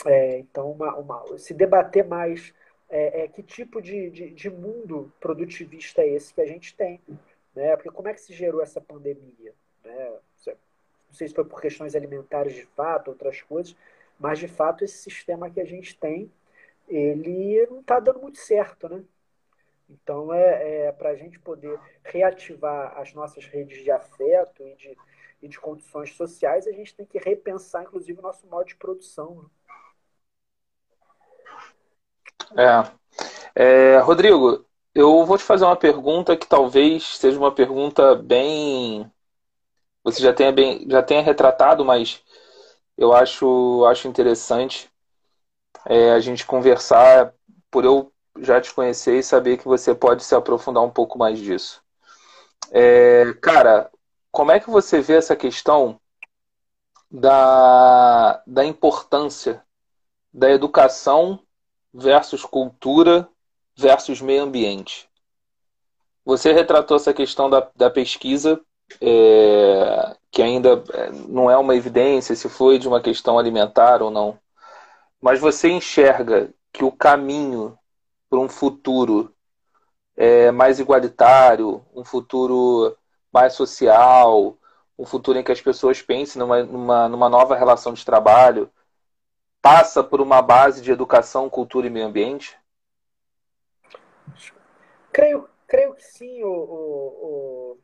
É, 0.06 0.38
então, 0.38 0.71
uma, 0.71 0.95
uma, 0.95 1.38
se 1.39 1.54
debater 1.54 2.06
mais 2.06 2.54
é, 2.88 3.28
que 3.28 3.41
tipo 3.41 3.82
de, 3.82 4.12
de, 4.12 4.30
de, 4.30 4.49
mundo 4.49 5.12
produtivista 5.19 6.04
é 6.04 6.10
esse 6.10 6.34
que 6.34 6.41
a 6.41 6.45
gente 6.45 6.75
tem. 6.75 7.01
Né? 7.56 7.75
Porque 7.75 7.89
como 7.89 8.08
é 8.08 8.13
que 8.13 8.21
se 8.21 8.34
gerou 8.34 8.62
essa 8.62 8.80
pandemia? 8.80 9.54
Né? 9.84 10.19
Não 11.15 11.17
sei 11.17 11.30
se 11.30 11.34
foi 11.34 11.45
por 11.45 11.62
questões 11.62 11.95
alimentares 11.95 12.54
de 12.54 12.65
fato, 12.65 13.08
outras 13.08 13.41
coisas, 13.41 13.73
mas 14.19 14.38
de 14.38 14.49
fato 14.49 14.84
esse 14.84 14.97
sistema 14.97 15.49
que 15.49 15.62
a 15.62 15.65
gente 15.65 15.97
tem, 15.97 16.30
ele 16.89 17.65
não 17.67 17.80
está 17.80 18.01
dando 18.01 18.19
muito 18.19 18.38
certo, 18.38 18.89
né? 18.89 19.01
Então, 19.89 20.34
é, 20.34 20.88
é 20.88 20.91
para 20.91 21.12
a 21.12 21.15
gente 21.15 21.39
poder 21.39 21.80
reativar 22.04 22.97
as 22.97 23.13
nossas 23.13 23.45
redes 23.45 23.82
de 23.82 23.89
afeto 23.89 24.62
e 24.62 24.75
de, 24.75 24.97
e 25.41 25.47
de 25.47 25.58
condições 25.58 26.13
sociais, 26.13 26.67
a 26.67 26.73
gente 26.73 26.93
tem 26.93 27.06
que 27.06 27.17
repensar, 27.17 27.84
inclusive, 27.84 28.19
o 28.19 28.21
nosso 28.21 28.45
modo 28.47 28.65
de 28.65 28.75
produção. 28.75 29.47
Né? 32.51 32.91
É. 33.56 33.95
é. 33.95 33.99
Rodrigo, 33.99 34.65
eu 34.93 35.23
vou 35.25 35.38
te 35.38 35.45
fazer 35.45 35.63
uma 35.63 35.78
pergunta 35.78 36.36
que 36.36 36.45
talvez 36.45 37.17
seja 37.17 37.39
uma 37.39 37.56
pergunta 37.56 38.15
bem. 38.15 39.10
Você 40.05 40.21
já 40.21 40.31
tenha, 40.31 40.51
bem, 40.51 40.87
já 40.87 41.01
tenha 41.01 41.23
retratado, 41.23 41.83
mas 41.83 42.21
eu 42.95 43.11
acho, 43.11 43.83
acho 43.85 44.07
interessante 44.07 44.87
é, 45.87 46.11
a 46.11 46.19
gente 46.19 46.45
conversar 46.45 47.33
por 47.71 47.83
eu 47.83 48.13
já 48.39 48.61
te 48.61 48.71
conhecer 48.71 49.17
e 49.17 49.23
saber 49.23 49.57
que 49.57 49.65
você 49.65 49.95
pode 49.95 50.23
se 50.23 50.35
aprofundar 50.35 50.83
um 50.83 50.91
pouco 50.91 51.17
mais 51.17 51.39
disso. 51.39 51.81
É, 52.71 53.33
cara, 53.41 53.89
como 54.31 54.51
é 54.51 54.59
que 54.59 54.69
você 54.69 55.01
vê 55.01 55.15
essa 55.15 55.35
questão 55.35 55.99
da, 57.09 58.43
da 58.45 58.63
importância 58.63 59.63
da 60.31 60.51
educação 60.51 61.39
versus 61.91 62.45
cultura 62.45 63.27
versus 63.75 64.21
meio 64.21 64.43
ambiente? 64.43 65.09
Você 66.23 66.51
retratou 66.51 66.97
essa 66.97 67.13
questão 67.13 67.49
da, 67.49 67.71
da 67.75 67.89
pesquisa, 67.89 68.61
é, 69.01 70.15
que 70.31 70.41
ainda 70.41 70.83
é, 70.93 71.11
não 71.11 71.49
é 71.49 71.57
uma 71.57 71.75
evidência 71.75 72.35
se 72.35 72.49
foi 72.49 72.77
de 72.77 72.87
uma 72.87 73.01
questão 73.01 73.37
alimentar 73.37 74.01
ou 74.01 74.11
não, 74.11 74.39
mas 75.21 75.39
você 75.39 75.69
enxerga 75.69 76.53
que 76.71 76.83
o 76.83 76.91
caminho 76.91 77.77
para 78.29 78.39
um 78.39 78.49
futuro 78.49 79.33
é, 80.15 80.51
mais 80.51 80.79
igualitário, 80.79 81.85
um 81.93 82.03
futuro 82.03 82.97
mais 83.31 83.53
social, 83.53 84.57
um 84.97 85.05
futuro 85.05 85.37
em 85.37 85.43
que 85.43 85.51
as 85.51 85.61
pessoas 85.61 86.01
pensem 86.01 86.39
numa, 86.39 86.63
numa, 86.63 87.09
numa 87.09 87.29
nova 87.29 87.55
relação 87.55 87.93
de 87.93 88.05
trabalho, 88.05 88.69
passa 89.61 90.03
por 90.03 90.21
uma 90.21 90.41
base 90.41 90.81
de 90.81 90.91
educação, 90.91 91.49
cultura 91.49 91.87
e 91.87 91.89
meio 91.89 92.05
ambiente? 92.05 92.57
Creio, 95.11 95.49
creio 95.67 95.93
que 95.95 96.03
sim, 96.03 96.43
o, 96.43 96.49
o, 96.49 97.71
o 97.71 97.77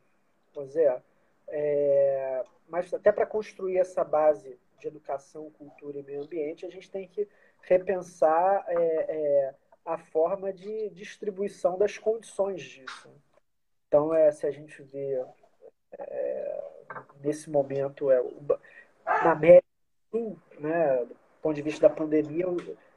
Zé. 0.66 1.02
É, 1.48 2.44
mas 2.68 2.92
até 2.92 3.12
para 3.12 3.26
construir 3.26 3.78
essa 3.78 4.04
base 4.04 4.58
de 4.78 4.88
educação, 4.88 5.50
cultura 5.50 5.98
e 5.98 6.02
meio 6.02 6.22
ambiente, 6.22 6.66
a 6.66 6.70
gente 6.70 6.90
tem 6.90 7.06
que 7.06 7.28
repensar 7.62 8.64
é, 8.66 8.74
é, 8.76 9.54
a 9.84 9.98
forma 9.98 10.52
de 10.52 10.90
distribuição 10.90 11.78
das 11.78 11.98
condições 11.98 12.62
disso. 12.62 13.10
Então, 13.86 14.14
é, 14.14 14.30
se 14.32 14.46
a 14.46 14.50
gente 14.50 14.82
vê 14.82 15.24
é, 15.92 16.62
nesse 17.20 17.50
momento, 17.50 18.10
é, 18.10 18.22
na 19.04 19.32
América 19.32 19.66
né, 20.58 21.04
do 21.04 21.16
ponto 21.40 21.54
de 21.54 21.62
vista 21.62 21.88
da 21.88 21.94
pandemia, 21.94 22.46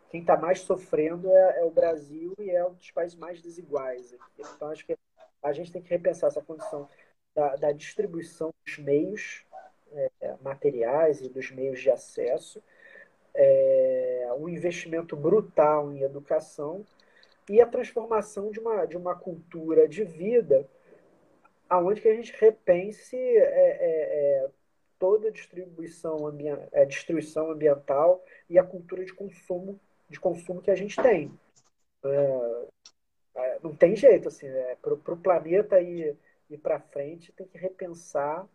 quem 0.09 0.21
está 0.21 0.37
mais 0.37 0.61
sofrendo 0.61 1.29
é, 1.29 1.59
é, 1.59 1.65
o 1.65 1.71
Brasil 1.71 2.33
e 2.39 2.49
é 2.49 2.65
um 2.65 2.73
dos 2.73 2.91
países 2.91 3.17
mais 3.17 3.41
desiguais. 3.41 4.15
Então, 4.37 4.69
acho 4.69 4.85
que 4.85 4.97
a 5.41 5.51
gente 5.51 5.71
tem 5.71 5.81
que 5.81 5.89
repensar 5.89 6.27
essa 6.27 6.41
condição 6.41 6.87
da, 7.35 7.55
da 7.55 7.71
distribuição 7.71 8.53
dos 8.65 8.77
meios 8.77 9.45
é, 9.91 10.35
materiais 10.41 11.21
e 11.21 11.29
dos 11.29 11.51
meios 11.51 11.81
de 11.81 11.91
acesso 11.91 12.63
é, 13.35 14.29
um 14.37 14.47
investimento 14.47 15.15
brutal 15.15 15.91
em 15.91 16.01
educação 16.01 16.85
e 17.49 17.61
a 17.61 17.67
transformação 17.67 18.49
de 18.49 18.59
uma, 18.59 18.85
de 18.85 18.97
uma 18.97 19.15
cultura 19.15 19.87
de 19.87 20.03
vida 20.03 20.67
aonde 21.69 22.01
que 22.01 22.07
a 22.07 22.15
gente 22.15 22.33
repense 22.39 23.15
é, 23.15 23.39
é, 23.39 24.45
é 24.45 24.49
toda 24.97 25.27
a 25.27 25.31
distribuição, 25.31 26.17
é, 26.71 26.85
destruição 26.85 27.51
ambiental 27.51 28.23
e 28.49 28.57
a 28.57 28.63
cultura 28.63 29.03
de 29.03 29.13
consumo 29.13 29.79
de 30.07 30.19
consumo 30.19 30.61
que 30.61 30.69
a 30.69 30.75
gente 30.75 31.01
tem. 31.01 31.31
Não 33.63 33.75
tem 33.75 33.95
jeito, 33.95 34.27
assim, 34.27 34.47
para 34.79 34.93
o 34.93 35.17
planeta 35.17 35.81
ir, 35.81 36.15
ir 36.49 36.57
para 36.57 36.79
frente, 36.79 37.31
tem 37.31 37.47
que 37.47 37.57
repensar 37.57 38.47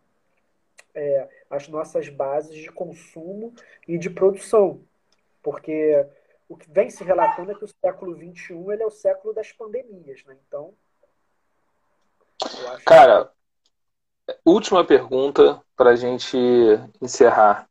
é, 0.93 1.29
as 1.49 1.67
nossas 1.67 2.09
bases 2.09 2.55
de 2.55 2.71
consumo 2.71 3.53
e 3.87 3.97
de 3.97 4.09
produção. 4.09 4.83
Porque 5.41 6.05
o 6.47 6.55
que 6.55 6.69
vem 6.69 6.89
se 6.89 7.03
relatando 7.03 7.51
é 7.51 7.55
que 7.55 7.65
o 7.65 7.67
século 7.67 8.15
XXI 8.15 8.53
ele 8.71 8.83
é 8.83 8.85
o 8.85 8.91
século 8.91 9.33
das 9.33 9.51
pandemias. 9.51 10.23
Né? 10.25 10.37
Então. 10.47 10.73
Cara, 12.85 13.31
que... 14.27 14.35
última 14.45 14.85
pergunta 14.85 15.61
para 15.75 15.91
a 15.91 15.95
gente 15.95 16.37
encerrar. 17.01 17.69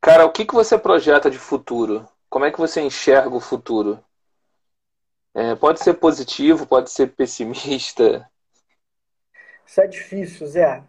Cara, 0.00 0.26
o 0.26 0.32
que, 0.32 0.44
que 0.44 0.54
você 0.54 0.76
projeta 0.76 1.30
de 1.30 1.38
futuro? 1.38 2.06
Como 2.28 2.44
é 2.44 2.50
que 2.50 2.58
você 2.58 2.80
enxerga 2.80 3.34
o 3.34 3.40
futuro? 3.40 4.04
É, 5.34 5.54
pode 5.54 5.80
ser 5.80 5.94
positivo, 5.94 6.66
pode 6.66 6.90
ser 6.90 7.14
pessimista. 7.14 8.28
Isso 9.66 9.80
é 9.80 9.86
difícil, 9.86 10.46
Zé. 10.46 10.82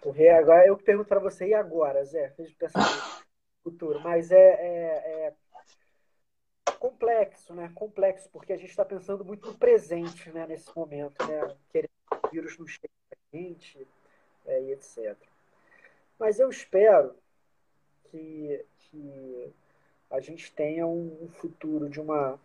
Porque 0.00 0.28
agora 0.28 0.66
eu 0.66 0.76
pergunto 0.76 1.08
para 1.08 1.20
você, 1.20 1.48
e 1.48 1.54
agora, 1.54 2.04
Zé? 2.04 2.30
Fez 2.30 2.50
no 2.74 2.82
futuro. 3.62 4.00
Mas 4.00 4.30
é, 4.30 4.36
é, 4.36 5.32
é, 6.66 6.72
complexo, 6.78 7.54
né? 7.54 7.70
Complexo, 7.74 8.28
porque 8.30 8.52
a 8.52 8.56
gente 8.56 8.70
está 8.70 8.84
pensando 8.84 9.24
muito 9.24 9.46
no 9.46 9.58
presente, 9.58 10.30
né? 10.30 10.46
Nesse 10.46 10.74
momento, 10.74 11.26
né? 11.26 11.56
Querendo 11.70 11.90
que 12.10 12.26
o 12.26 12.30
vírus 12.30 12.58
não 12.58 12.66
chegue 12.66 12.88
a 13.12 13.36
gente 13.36 13.86
é, 14.46 14.62
e 14.62 14.72
etc. 14.72 15.16
Mas 16.18 16.38
eu 16.38 16.48
espero 16.48 17.14
que, 18.10 18.64
que 18.78 19.52
a 20.10 20.20
gente 20.20 20.52
tenha 20.52 20.86
um 20.86 21.28
futuro 21.34 21.88
de 21.88 22.00
uma 22.00 22.38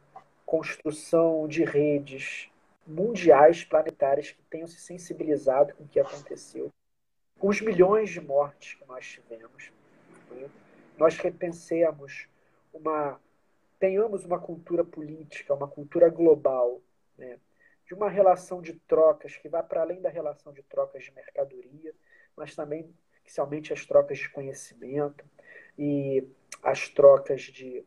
construção 0.45 1.47
de 1.47 1.63
redes 1.63 2.49
mundiais 2.85 3.63
planetárias 3.63 4.31
que 4.31 4.41
tenham 4.43 4.67
se 4.67 4.79
sensibilizado 4.79 5.73
com 5.75 5.83
o 5.83 5.87
que 5.87 5.99
aconteceu 5.99 6.71
com 7.37 7.49
os 7.49 7.61
milhões 7.61 8.09
de 8.09 8.21
mortes 8.21 8.75
que 8.75 8.85
nós 8.85 9.05
tivemos, 9.05 9.71
né? 10.31 10.49
nós 10.97 11.17
repensemos 11.17 12.27
uma, 12.73 13.19
tenhamos 13.79 14.23
uma 14.25 14.39
cultura 14.39 14.83
política, 14.83 15.53
uma 15.53 15.67
cultura 15.67 16.09
global, 16.09 16.81
né? 17.17 17.39
de 17.85 17.93
uma 17.93 18.09
relação 18.09 18.61
de 18.61 18.73
trocas 18.73 19.35
que 19.37 19.49
vá 19.49 19.61
para 19.61 19.81
além 19.81 20.01
da 20.01 20.09
relação 20.09 20.51
de 20.53 20.63
trocas 20.63 21.03
de 21.03 21.11
mercadoria, 21.11 21.93
mas 22.35 22.55
também 22.55 22.93
aumente 23.37 23.73
as 23.73 23.85
trocas 23.85 24.19
de 24.19 24.29
conhecimento 24.29 25.25
e 25.77 26.27
as 26.63 26.87
trocas 26.89 27.41
de 27.41 27.83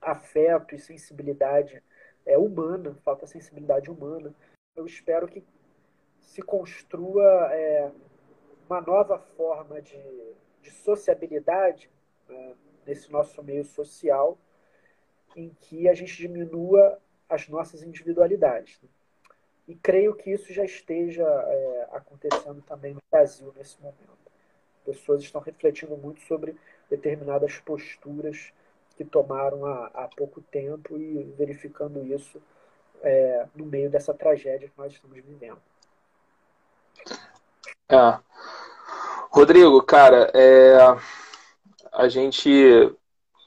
afeto 0.00 0.74
e 0.74 0.78
sensibilidade 0.78 1.82
é, 2.28 2.36
humana, 2.36 2.94
falta 3.02 3.26
sensibilidade 3.26 3.90
humana. 3.90 4.32
Eu 4.76 4.84
espero 4.86 5.26
que 5.26 5.42
se 6.20 6.42
construa 6.42 7.24
é, 7.52 7.90
uma 8.68 8.82
nova 8.82 9.18
forma 9.18 9.80
de, 9.80 9.98
de 10.62 10.70
sociabilidade 10.70 11.90
né, 12.28 12.54
nesse 12.86 13.10
nosso 13.10 13.42
meio 13.42 13.64
social, 13.64 14.38
em 15.34 15.56
que 15.62 15.88
a 15.88 15.94
gente 15.94 16.14
diminua 16.16 17.00
as 17.28 17.48
nossas 17.48 17.82
individualidades. 17.82 18.78
Né? 18.82 18.88
E 19.66 19.74
creio 19.74 20.14
que 20.14 20.30
isso 20.30 20.52
já 20.52 20.64
esteja 20.64 21.24
é, 21.24 21.88
acontecendo 21.92 22.62
também 22.62 22.94
no 22.94 23.02
Brasil 23.10 23.52
nesse 23.56 23.80
momento. 23.80 24.18
Pessoas 24.84 25.22
estão 25.22 25.40
refletindo 25.40 25.96
muito 25.96 26.20
sobre 26.22 26.56
determinadas 26.90 27.58
posturas 27.58 28.52
que 28.98 29.04
tomaram 29.04 29.64
há, 29.64 29.90
há 29.94 30.08
pouco 30.16 30.40
tempo 30.40 30.96
e 30.98 31.22
verificando 31.38 32.04
isso 32.04 32.42
é, 33.00 33.46
no 33.54 33.64
meio 33.64 33.88
dessa 33.88 34.12
tragédia 34.12 34.68
que 34.68 34.76
nós 34.76 34.92
estamos 34.92 35.16
vivendo. 35.16 35.58
É. 37.88 38.18
Rodrigo, 39.30 39.80
cara, 39.82 40.30
é... 40.34 40.76
a 41.92 42.08
gente. 42.08 42.50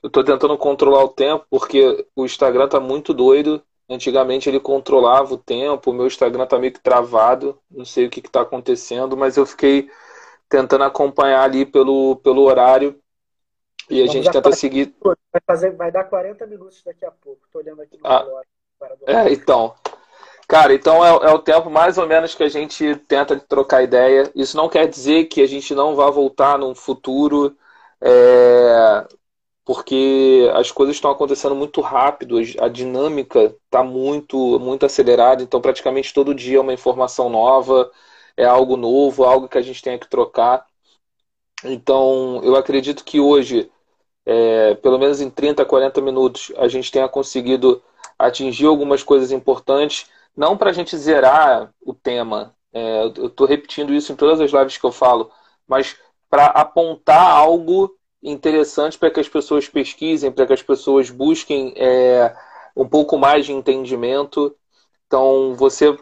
Eu 0.02 0.10
tô 0.10 0.24
tentando 0.24 0.58
controlar 0.58 1.04
o 1.04 1.10
tempo 1.10 1.46
porque 1.50 2.08
o 2.16 2.26
Instagram 2.26 2.70
tá 2.70 2.80
muito 2.80 3.14
doido. 3.14 3.62
Antigamente 3.90 4.48
ele 4.48 4.60
controlava 4.60 5.34
o 5.34 5.38
tempo, 5.38 5.92
o 5.92 5.94
meu 5.94 6.08
Instagram 6.08 6.48
tá 6.48 6.58
meio 6.58 6.72
que 6.72 6.80
travado. 6.80 7.60
Não 7.70 7.84
sei 7.84 8.06
o 8.06 8.10
que, 8.10 8.22
que 8.22 8.32
tá 8.32 8.42
acontecendo, 8.42 9.18
mas 9.18 9.36
eu 9.36 9.46
fiquei 9.46 9.92
tentando 10.48 10.86
acompanhar 10.86 11.44
ali 11.44 11.66
pelo, 11.66 12.16
pelo 12.18 12.44
horário. 12.44 12.98
E 13.92 14.02
a 14.02 14.06
Vamos 14.06 14.14
gente 14.14 14.32
tenta 14.32 14.52
seguir. 14.54 14.96
Vai, 15.04 15.42
fazer, 15.46 15.72
vai 15.76 15.92
dar 15.92 16.06
40 16.06 16.48
minutos 16.48 16.82
daqui 16.84 17.06
a 17.06 17.12
pouco. 17.12 17.42
Tô 17.52 17.60
olhando 17.60 17.82
aqui 17.82 17.98
no 17.98 18.08
ah, 18.08 18.26
É, 19.06 19.32
então. 19.32 19.76
Cara, 20.48 20.74
então 20.74 21.06
é, 21.06 21.10
é, 21.30 21.34
o 21.34 21.40
tempo 21.40 21.70
mais 21.70 21.98
ou 21.98 22.08
menos 22.08 22.34
que 22.34 22.44
a 22.44 22.50
gente 22.50 22.96
tenta 23.08 23.38
trocar 23.38 23.84
ideia. 23.84 24.32
Isso 24.34 24.56
não 24.56 24.70
quer 24.70 24.88
dizer 24.88 25.26
que 25.26 25.42
a 25.42 25.48
gente 25.48 25.76
não 25.76 25.96
vá 25.96 26.10
voltar 26.10 26.58
num 26.58 26.74
futuro, 26.74 27.56
é, 28.02 29.08
porque 29.66 30.50
as 30.54 30.72
coisas 30.72 30.96
estão 30.96 31.12
acontecendo 31.12 31.56
muito 31.56 31.82
rápido, 31.82 32.38
a 32.60 32.68
dinâmica 32.70 33.56
está 33.66 33.84
muito, 33.84 34.60
muito 34.60 34.86
acelerada, 34.86 35.44
então 35.44 35.62
praticamente 35.62 36.14
todo 36.14 36.36
dia 36.36 36.58
é 36.58 36.62
uma 36.62 36.74
informação 36.74 37.30
nova, 37.30 37.92
é 38.38 38.46
algo 38.46 38.78
novo, 38.78 39.24
algo 39.24 39.48
que 39.50 39.58
a 39.58 39.62
gente 39.62 39.82
tem 39.82 40.00
que 40.00 40.10
trocar. 40.10 40.66
Então, 41.64 42.42
eu 42.44 42.56
acredito 42.56 43.04
que 43.04 43.20
hoje, 43.20 43.70
é, 44.26 44.76
pelo 44.76 44.98
menos 45.00 45.22
em 45.22 45.30
30, 45.30 45.66
40 45.66 46.02
minutos, 46.02 46.52
a 46.58 46.68
gente 46.68 46.92
tenha 46.92 47.08
conseguido 47.08 47.82
atingir 48.18 48.66
algumas 48.66 49.04
coisas 49.04 49.32
importantes 49.32 50.08
não 50.36 50.58
para 50.58 50.70
a 50.70 50.74
gente 50.74 50.98
zerar 50.98 51.74
o 51.82 51.94
tema, 51.94 52.56
é, 52.74 53.04
eu 53.04 53.28
estou 53.28 53.46
repetindo 53.46 53.94
isso 53.94 54.14
em 54.14 54.16
todas 54.16 54.40
as 54.40 54.52
lives 54.52 54.78
que 54.78 54.86
eu 54.86 54.92
falo, 54.92 55.30
mas 55.68 55.98
para 56.30 56.46
apontar 56.48 57.30
algo 57.32 57.94
interessante 58.24 58.98
para 58.98 59.12
que 59.12 59.20
as 59.20 59.28
pessoas 59.28 59.68
pesquisem, 59.68 60.32
para 60.32 60.46
que 60.48 60.54
as 60.54 60.62
pessoas 60.62 61.10
busquem 61.10 61.74
é, 61.76 62.34
um 62.76 62.88
pouco 62.88 63.18
mais 63.18 63.46
de 63.46 63.52
entendimento. 63.52 64.56
Então, 65.08 65.56
você 65.56 65.98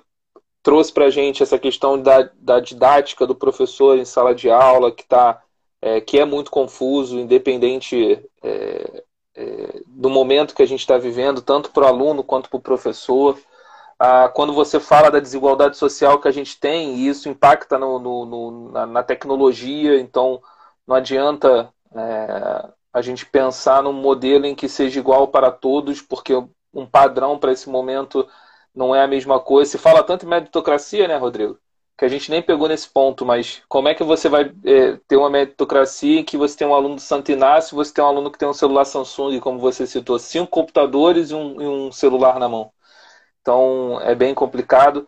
trouxe 0.62 0.93
para 0.93 1.05
a 1.05 1.10
gente 1.10 1.41
essa 1.41 1.58
questão 1.58 1.99
da, 1.99 2.29
da 2.36 2.60
didática 2.60 3.25
do 3.25 3.36
professor 3.36 3.97
em 3.97 4.05
sala 4.05 4.36
de 4.36 4.49
aula, 4.49 4.91
que, 4.91 5.03
tá, 5.05 5.41
é, 5.82 6.02
que 6.02 6.20
é 6.20 6.26
muito 6.26 6.52
confuso, 6.52 7.18
independente 7.20 8.22
é, 8.44 9.04
é, 9.36 9.82
do 9.88 10.10
momento 10.10 10.56
que 10.56 10.63
a 10.63 10.65
gente 10.68 10.82
está 10.82 10.98
vivendo, 10.98 11.42
tanto 11.42 11.72
para 11.72 11.86
o 11.86 11.88
aluno 11.88 12.24
quanto 12.24 12.50
para 12.50 12.58
o 12.58 12.62
professor. 12.62 13.39
Ah, 13.98 14.30
quando 14.30 14.54
você 14.54 14.80
fala 14.80 15.12
da 15.12 15.20
desigualdade 15.20 15.78
social 15.78 16.20
que 16.20 16.28
a 16.28 16.32
gente 16.32 16.60
tem, 16.60 16.96
e 16.96 17.08
isso 17.08 17.30
impacta 17.30 17.78
no, 17.78 18.00
no, 18.00 18.26
no, 18.26 18.72
na, 18.72 18.86
na, 18.86 19.04
tecnologia, 19.04 20.00
então 20.00 20.42
não 20.88 20.96
adianta 20.96 21.74
é, 21.96 22.70
a 22.94 23.02
gente 23.02 23.26
pensar 23.26 23.84
num 23.84 23.94
modelo 23.94 24.46
em 24.46 24.56
que 24.56 24.70
seja 24.70 25.00
igual 25.00 25.28
para 25.28 25.52
todos, 25.52 26.02
porque 26.02 26.34
um 26.74 26.86
padrão 26.86 27.38
para 27.38 27.52
esse 27.52 27.70
momento 27.70 28.28
não 28.74 28.96
é 28.96 29.04
a 29.04 29.08
mesma 29.08 29.39
coisa. 29.39 29.72
Se 29.72 29.78
fala 29.78 30.04
tanto 30.04 30.26
em 30.26 30.30
meritocracia, 30.30 31.08
né, 31.08 31.18
Rodrigo? 31.18 31.60
Que 32.00 32.06
a 32.06 32.10
gente 32.10 32.32
nem 32.32 32.42
pegou 32.42 32.70
nesse 32.70 32.88
ponto, 32.88 33.26
mas 33.26 33.62
como 33.68 33.90
é 33.90 33.94
que 33.94 34.06
você 34.06 34.30
vai 34.30 34.54
é, 34.66 34.98
ter 35.06 35.18
uma 35.18 35.30
meritocracia 35.30 36.22
em 36.22 36.24
que 36.24 36.38
você 36.38 36.58
tem 36.58 36.66
um 36.68 36.74
aluno 36.74 36.96
do 36.96 37.02
Santo 37.02 37.30
Inácio, 37.30 37.76
você 37.76 37.94
tem 37.94 38.02
um 38.02 38.08
aluno 38.08 38.32
que 38.32 38.40
tem 38.40 38.48
um 38.48 38.54
celular 38.54 38.86
Samsung, 38.86 39.38
como 39.42 39.60
você 39.60 39.86
citou, 39.86 40.18
cinco 40.18 40.48
computadores 40.48 41.32
e 41.32 41.36
um, 41.36 41.62
e 41.62 41.68
um 41.68 41.92
celular 41.92 42.40
na 42.40 42.48
mão? 42.48 42.72
Então 43.42 44.00
é 44.02 44.16
bem 44.16 44.34
complicado. 44.34 45.08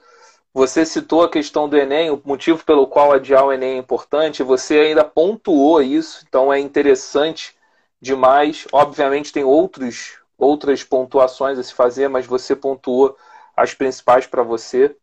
Você 0.54 0.86
citou 0.86 1.24
a 1.24 1.30
questão 1.30 1.70
do 1.70 1.78
Enem, 1.78 2.12
o 2.12 2.22
motivo 2.26 2.66
pelo 2.66 2.88
qual 2.88 3.14
adiar 3.14 3.46
o 3.46 3.54
Enem 3.54 3.76
é 3.76 3.78
importante, 3.78 4.44
você 4.44 4.80
ainda 4.80 5.06
pontuou 5.06 5.82
isso, 5.82 6.26
então 6.28 6.52
é 6.54 6.60
interessante 6.60 7.56
demais. 8.02 8.68
Obviamente 8.74 9.32
tem 9.34 9.46
outros, 9.46 10.20
outras 10.38 10.84
pontuações 10.84 11.58
a 11.60 11.64
se 11.64 11.74
fazer, 11.74 12.10
mas 12.10 12.26
você 12.26 12.56
pontuou 12.56 13.18
as 13.56 13.74
principais 13.74 14.28
para 14.28 14.44
você. 14.44 14.96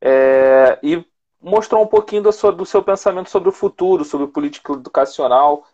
É, 0.00 0.78
e 0.82 1.04
mostrou 1.40 1.82
um 1.82 1.86
pouquinho 1.86 2.30
sua, 2.32 2.52
do 2.52 2.66
seu 2.66 2.82
pensamento 2.82 3.30
sobre 3.30 3.48
o 3.48 3.52
futuro, 3.52 4.04
sobre 4.04 4.26
política 4.28 4.72
educacional, 4.72 5.66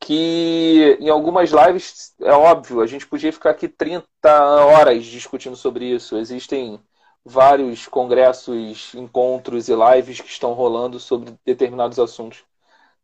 que 0.00 0.96
em 1.00 1.08
algumas 1.08 1.50
lives, 1.50 2.14
é 2.20 2.32
óbvio, 2.32 2.80
a 2.80 2.86
gente 2.86 3.06
podia 3.06 3.32
ficar 3.32 3.50
aqui 3.50 3.68
30 3.68 4.06
horas 4.66 5.04
discutindo 5.04 5.56
sobre 5.56 5.86
isso. 5.86 6.16
Existem 6.16 6.80
vários 7.24 7.86
congressos, 7.86 8.94
encontros 8.94 9.68
e 9.68 9.74
lives 9.74 10.20
que 10.20 10.28
estão 10.28 10.52
rolando 10.54 10.98
sobre 10.98 11.34
determinados 11.44 11.98
assuntos. 11.98 12.44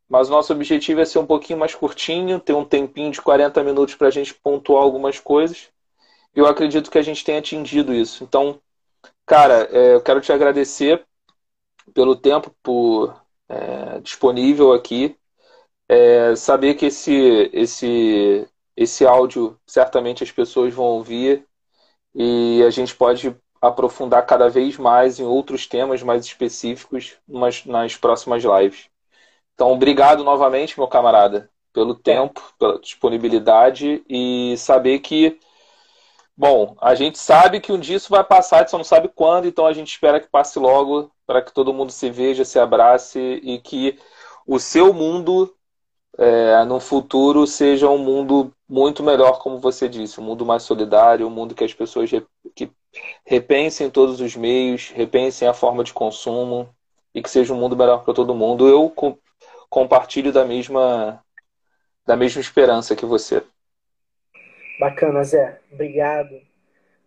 Mas 0.08 0.28
o 0.28 0.32
nosso 0.32 0.52
objetivo 0.52 1.00
é 1.00 1.04
ser 1.04 1.18
um 1.18 1.26
pouquinho 1.26 1.58
mais 1.58 1.74
curtinho, 1.74 2.40
ter 2.40 2.54
um 2.54 2.64
tempinho 2.64 3.10
de 3.12 3.20
40 3.20 3.62
minutos 3.62 3.94
para 3.94 4.08
a 4.08 4.10
gente 4.10 4.34
pontuar 4.34 4.82
algumas 4.82 5.20
coisas. 5.20 5.70
Eu 6.34 6.46
acredito 6.46 6.90
que 6.90 6.98
a 6.98 7.02
gente 7.02 7.24
tenha 7.24 7.38
atingido 7.40 7.94
isso. 7.94 8.24
Então, 8.24 8.60
cara, 9.26 9.68
é, 9.72 9.94
eu 9.94 10.00
quero 10.02 10.20
te 10.20 10.32
agradecer 10.32 11.06
pelo 11.94 12.16
tempo 12.16 12.54
por 12.62 13.14
é, 13.48 14.00
disponível 14.00 14.72
aqui 14.72 15.16
é, 15.88 16.36
saber 16.36 16.74
que 16.74 16.86
esse, 16.86 17.50
esse, 17.52 18.46
esse 18.76 19.06
áudio 19.06 19.58
certamente 19.66 20.22
as 20.22 20.30
pessoas 20.30 20.74
vão 20.74 20.84
ouvir 20.84 21.46
e 22.14 22.62
a 22.66 22.70
gente 22.70 22.94
pode 22.94 23.34
aprofundar 23.60 24.24
cada 24.26 24.48
vez 24.48 24.76
mais 24.76 25.18
em 25.18 25.24
outros 25.24 25.66
temas 25.66 26.02
mais 26.02 26.24
específicos 26.24 27.16
nas, 27.26 27.64
nas 27.64 27.96
próximas 27.96 28.42
lives. 28.44 28.88
Então, 29.54 29.72
obrigado 29.72 30.22
novamente, 30.22 30.78
meu 30.78 30.86
camarada, 30.86 31.50
pelo 31.72 31.94
tempo, 31.94 32.40
pela 32.58 32.78
disponibilidade 32.80 34.04
e 34.08 34.56
saber 34.56 35.00
que, 35.00 35.38
bom, 36.38 36.76
a 36.80 36.94
gente 36.94 37.18
sabe 37.18 37.60
que 37.60 37.72
um 37.72 37.80
dia 37.80 37.96
isso 37.96 38.10
vai 38.10 38.22
passar, 38.22 38.56
a 38.56 38.58
gente 38.60 38.70
só 38.70 38.78
não 38.78 38.84
sabe 38.84 39.08
quando, 39.08 39.48
então 39.48 39.66
a 39.66 39.72
gente 39.72 39.88
espera 39.88 40.20
que 40.20 40.28
passe 40.28 40.56
logo 40.60 41.10
para 41.26 41.42
que 41.42 41.52
todo 41.52 41.74
mundo 41.74 41.90
se 41.90 42.10
veja, 42.10 42.44
se 42.44 42.60
abrace 42.60 43.18
e 43.42 43.58
que 43.58 43.98
o 44.46 44.60
seu 44.60 44.94
mundo 44.94 45.52
é, 46.16 46.64
no 46.64 46.78
futuro 46.78 47.44
seja 47.44 47.88
um 47.90 47.98
mundo 47.98 48.52
muito 48.68 49.02
melhor, 49.02 49.40
como 49.40 49.58
você 49.58 49.88
disse, 49.88 50.20
um 50.20 50.24
mundo 50.24 50.46
mais 50.46 50.62
solidário, 50.62 51.26
um 51.26 51.30
mundo 51.30 51.56
que 51.56 51.64
as 51.64 51.74
pessoas 51.74 52.08
que 52.54 52.70
repensem 53.26 53.90
todos 53.90 54.20
os 54.20 54.36
meios, 54.36 54.90
repensem 54.90 55.48
a 55.48 55.54
forma 55.54 55.82
de 55.82 55.92
consumo 55.92 56.68
e 57.14 57.20
que 57.20 57.30
seja 57.30 57.52
um 57.52 57.58
mundo 57.58 57.76
melhor 57.76 58.04
para 58.04 58.14
todo 58.14 58.34
mundo. 58.34 58.68
Eu 58.68 58.92
compartilho 59.68 60.32
da 60.32 60.44
mesma 60.44 61.22
da 62.06 62.16
mesma 62.16 62.40
esperança 62.40 62.96
que 62.96 63.04
você. 63.04 63.42
Bacana, 64.78 65.24
Zé. 65.24 65.60
Obrigado 65.72 66.40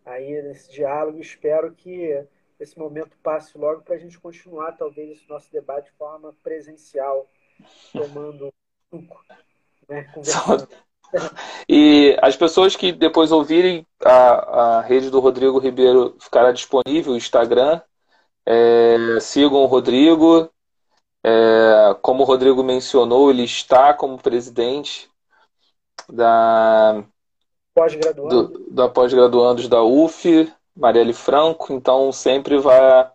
aí 0.06 0.42
nesse 0.42 0.72
diálogo. 0.72 1.20
Espero 1.20 1.72
que 1.72 2.26
esse 2.60 2.78
momento 2.78 3.18
passe 3.24 3.58
logo 3.58 3.82
para 3.82 3.96
a 3.96 3.98
gente 3.98 4.20
continuar, 4.20 4.74
talvez, 4.74 5.12
esse 5.18 5.30
nosso 5.30 5.52
debate 5.52 5.86
de 5.86 5.98
forma 5.98 6.36
presencial, 6.44 7.30
tomando 7.94 8.54
né, 9.88 10.12
E 11.68 12.18
as 12.22 12.38
pessoas 12.38 12.76
que 12.76 12.92
depois 12.92 13.32
ouvirem 13.32 13.86
a, 14.04 14.78
a 14.78 14.82
rede 14.82 15.10
do 15.10 15.20
Rodrigo 15.20 15.60
Ribeiro 15.60 16.16
ficará 16.20 16.52
disponível, 16.52 17.14
o 17.14 17.18
Instagram. 17.18 17.82
É, 18.46 19.20
sigam 19.20 19.62
o 19.62 19.66
Rodrigo. 19.66 20.50
É, 21.24 21.96
como 22.02 22.24
o 22.24 22.26
Rodrigo 22.26 22.64
mencionou, 22.64 23.30
ele 23.30 23.44
está 23.44 23.94
como 23.94 24.18
presidente 24.18 25.10
da 26.10 27.04
pós-graduando 27.74 28.70
da 28.72 28.90
pós-graduandos 28.90 29.68
da 29.68 29.82
UF, 29.82 30.52
Marielle 30.76 31.14
Franco, 31.14 31.74
então 31.74 32.12
sempre 32.12 32.58
vai, 32.58 33.10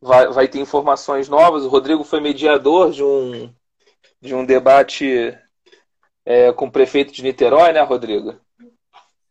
vai, 0.00 0.28
vai 0.28 0.48
ter 0.48 0.58
informações 0.58 1.28
novas. 1.28 1.64
O 1.64 1.68
Rodrigo 1.68 2.04
foi 2.04 2.20
mediador 2.20 2.90
de 2.90 3.02
um 3.02 3.52
de 4.20 4.34
um 4.34 4.44
debate 4.44 5.36
é, 6.24 6.52
com 6.52 6.66
o 6.66 6.70
prefeito 6.70 7.12
de 7.12 7.22
Niterói, 7.22 7.72
né, 7.72 7.80
Rodrigo? 7.80 8.38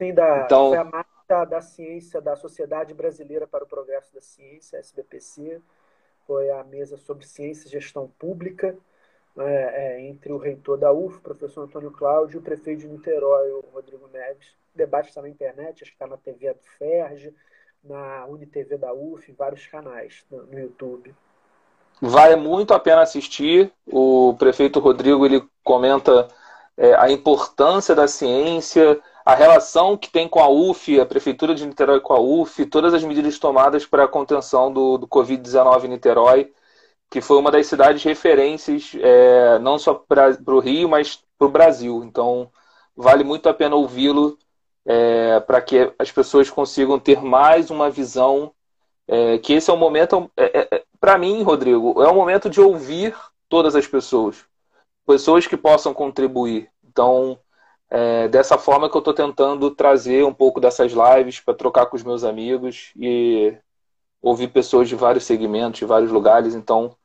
Sim, 0.02 0.14
da, 0.14 0.44
então... 0.46 0.70
foi 0.70 0.78
a 0.78 0.84
marcha 0.84 1.46
da 1.46 1.62
ciência 1.62 2.20
da 2.20 2.36
Sociedade 2.36 2.94
Brasileira 2.94 3.46
para 3.46 3.64
o 3.64 3.68
Progresso 3.68 4.14
da 4.14 4.22
Ciência, 4.22 4.78
SBPC. 4.78 5.62
Foi 6.26 6.50
a 6.50 6.64
mesa 6.64 6.98
sobre 6.98 7.26
ciência 7.26 7.68
e 7.68 7.72
gestão 7.72 8.08
pública, 8.18 8.76
né, 9.36 9.46
é, 9.46 10.02
entre 10.02 10.32
o 10.32 10.38
reitor 10.38 10.78
da 10.78 10.92
UF, 10.92 11.18
o 11.18 11.22
professor 11.22 11.64
Antônio 11.64 11.92
Cláudio, 11.92 12.38
e 12.38 12.40
o 12.40 12.44
prefeito 12.44 12.82
de 12.82 12.88
Niterói, 12.88 13.52
o 13.52 13.66
Rodrigo 13.72 14.08
Neves. 14.08 14.59
O 14.74 14.78
debate 14.78 15.10
está 15.10 15.22
na 15.22 15.30
internet, 15.30 15.84
acho 15.84 15.92
que 15.92 15.96
está 15.96 16.08
na 16.08 16.18
TV 16.18 16.54
do 16.54 16.64
FERJ, 16.78 17.34
na 17.84 18.26
UniTV 18.28 18.78
da 18.78 18.94
UF, 18.94 19.32
em 19.32 19.36
vários 19.36 19.66
canais 19.68 20.26
no, 20.30 20.44
no 20.44 20.60
YouTube. 20.60 21.14
Vale 22.02 22.36
muito 22.36 22.74
a 22.74 22.80
pena 22.80 23.02
assistir. 23.02 23.72
O 23.86 24.36
prefeito 24.38 24.80
Rodrigo 24.80 25.26
ele 25.26 25.44
comenta 25.64 26.28
é, 26.78 26.96
a 26.96 27.12
importância 27.12 27.94
da 27.94 28.08
ciência, 28.08 29.02
a 29.26 29.36
relação 29.36 29.98
que 29.98 30.10
tem 30.10 30.28
com 30.28 30.40
a 30.40 30.50
UF, 30.50 31.00
a 31.00 31.06
Prefeitura 31.06 31.54
de 31.54 31.66
Niterói 31.66 32.00
com 32.00 32.14
a 32.14 32.20
UF, 32.20 32.66
todas 32.66 32.94
as 32.94 33.04
medidas 33.04 33.38
tomadas 33.38 33.86
para 33.86 34.06
a 34.06 34.08
contenção 34.08 34.72
do, 34.72 34.98
do 34.98 35.08
Covid-19 35.08 35.84
em 35.84 35.88
Niterói, 35.90 36.54
que 37.10 37.22
foi 37.22 37.38
uma 37.38 37.52
das 37.52 37.68
cidades 37.68 38.02
referências, 38.04 38.94
é, 38.96 39.60
não 39.60 39.78
só 39.78 39.94
para 39.94 40.36
o 40.48 40.60
Rio, 40.60 40.88
mas 40.88 41.22
para 41.38 41.48
o 41.48 41.52
Brasil. 41.52 42.04
Então, 42.06 42.50
vale 42.96 43.24
muito 43.24 43.50
a 43.50 43.54
pena 43.54 43.76
ouvi-lo 43.76 44.38
é, 44.90 45.40
para 45.42 45.62
que 45.62 45.94
as 46.00 46.12
pessoas 46.12 46.50
consigam 46.50 46.98
ter 46.98 47.22
mais 47.22 47.70
uma 47.70 47.92
visão 47.92 48.52
é, 49.08 49.38
que 49.38 49.54
esse 49.54 49.70
é 49.70 49.74
o 49.74 49.78
momento, 49.78 50.32
é, 50.36 50.62
é, 50.62 50.68
é 50.72 50.84
para 51.00 51.16
mim, 51.16 51.44
Rodrigo, 51.44 52.02
é 52.02 52.08
o 52.08 52.16
momento 52.16 52.50
de 52.50 52.60
ouvir 52.60 53.16
todas 53.48 53.76
as 53.76 53.86
pessoas, 53.86 54.44
pessoas 55.06 55.46
que 55.46 55.56
possam 55.56 55.94
contribuir. 55.94 56.72
Então, 56.84 57.38
é, 57.88 58.28
dessa 58.30 58.58
forma 58.58 58.90
que 58.90 58.98
eu 58.98 59.00
estou 59.00 59.14
tentando 59.14 59.70
trazer 59.72 60.26
um 60.26 60.34
pouco 60.34 60.60
dessas 60.60 60.92
lives 60.92 61.40
para 61.40 61.54
trocar 61.54 61.86
com 61.86 61.96
os 61.96 62.04
meus 62.04 62.24
amigos 62.24 62.92
e 62.96 63.56
ouvir 64.20 64.48
pessoas 64.48 64.90
de 64.90 64.96
vários 64.96 65.24
segmentos, 65.24 65.80
de 65.80 65.86
vários 65.86 66.12
lugares. 66.12 66.56
Então, 66.56 66.96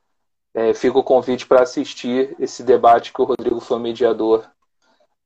fica 0.75 0.99
o 0.99 1.03
convite 1.03 1.47
para 1.47 1.63
assistir 1.63 2.35
esse 2.39 2.63
debate 2.63 3.13
que 3.13 3.21
o 3.21 3.25
Rodrigo 3.25 3.61
foi 3.61 3.79
mediador, 3.79 4.49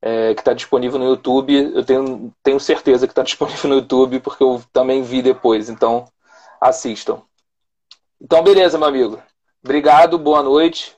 é, 0.03 0.34
que 0.34 0.40
está 0.40 0.53
disponível 0.53 0.99
no 0.99 1.07
YouTube. 1.07 1.72
Eu 1.74 1.84
tenho, 1.84 2.34
tenho 2.42 2.61
certeza 2.61 3.07
que 3.07 3.12
está 3.12 3.22
disponível 3.24 3.70
no 3.70 3.76
YouTube, 3.76 4.20
porque 4.20 4.42
eu 4.42 4.62
também 4.72 5.03
vi 5.03 5.22
depois. 5.22 5.68
Então, 5.68 6.07
assistam. 6.61 7.22
Então, 8.20 8.42
beleza, 8.42 8.78
meu 8.78 8.88
amigo. 8.88 9.22
Obrigado, 9.62 10.18
boa 10.18 10.42
noite. 10.42 10.97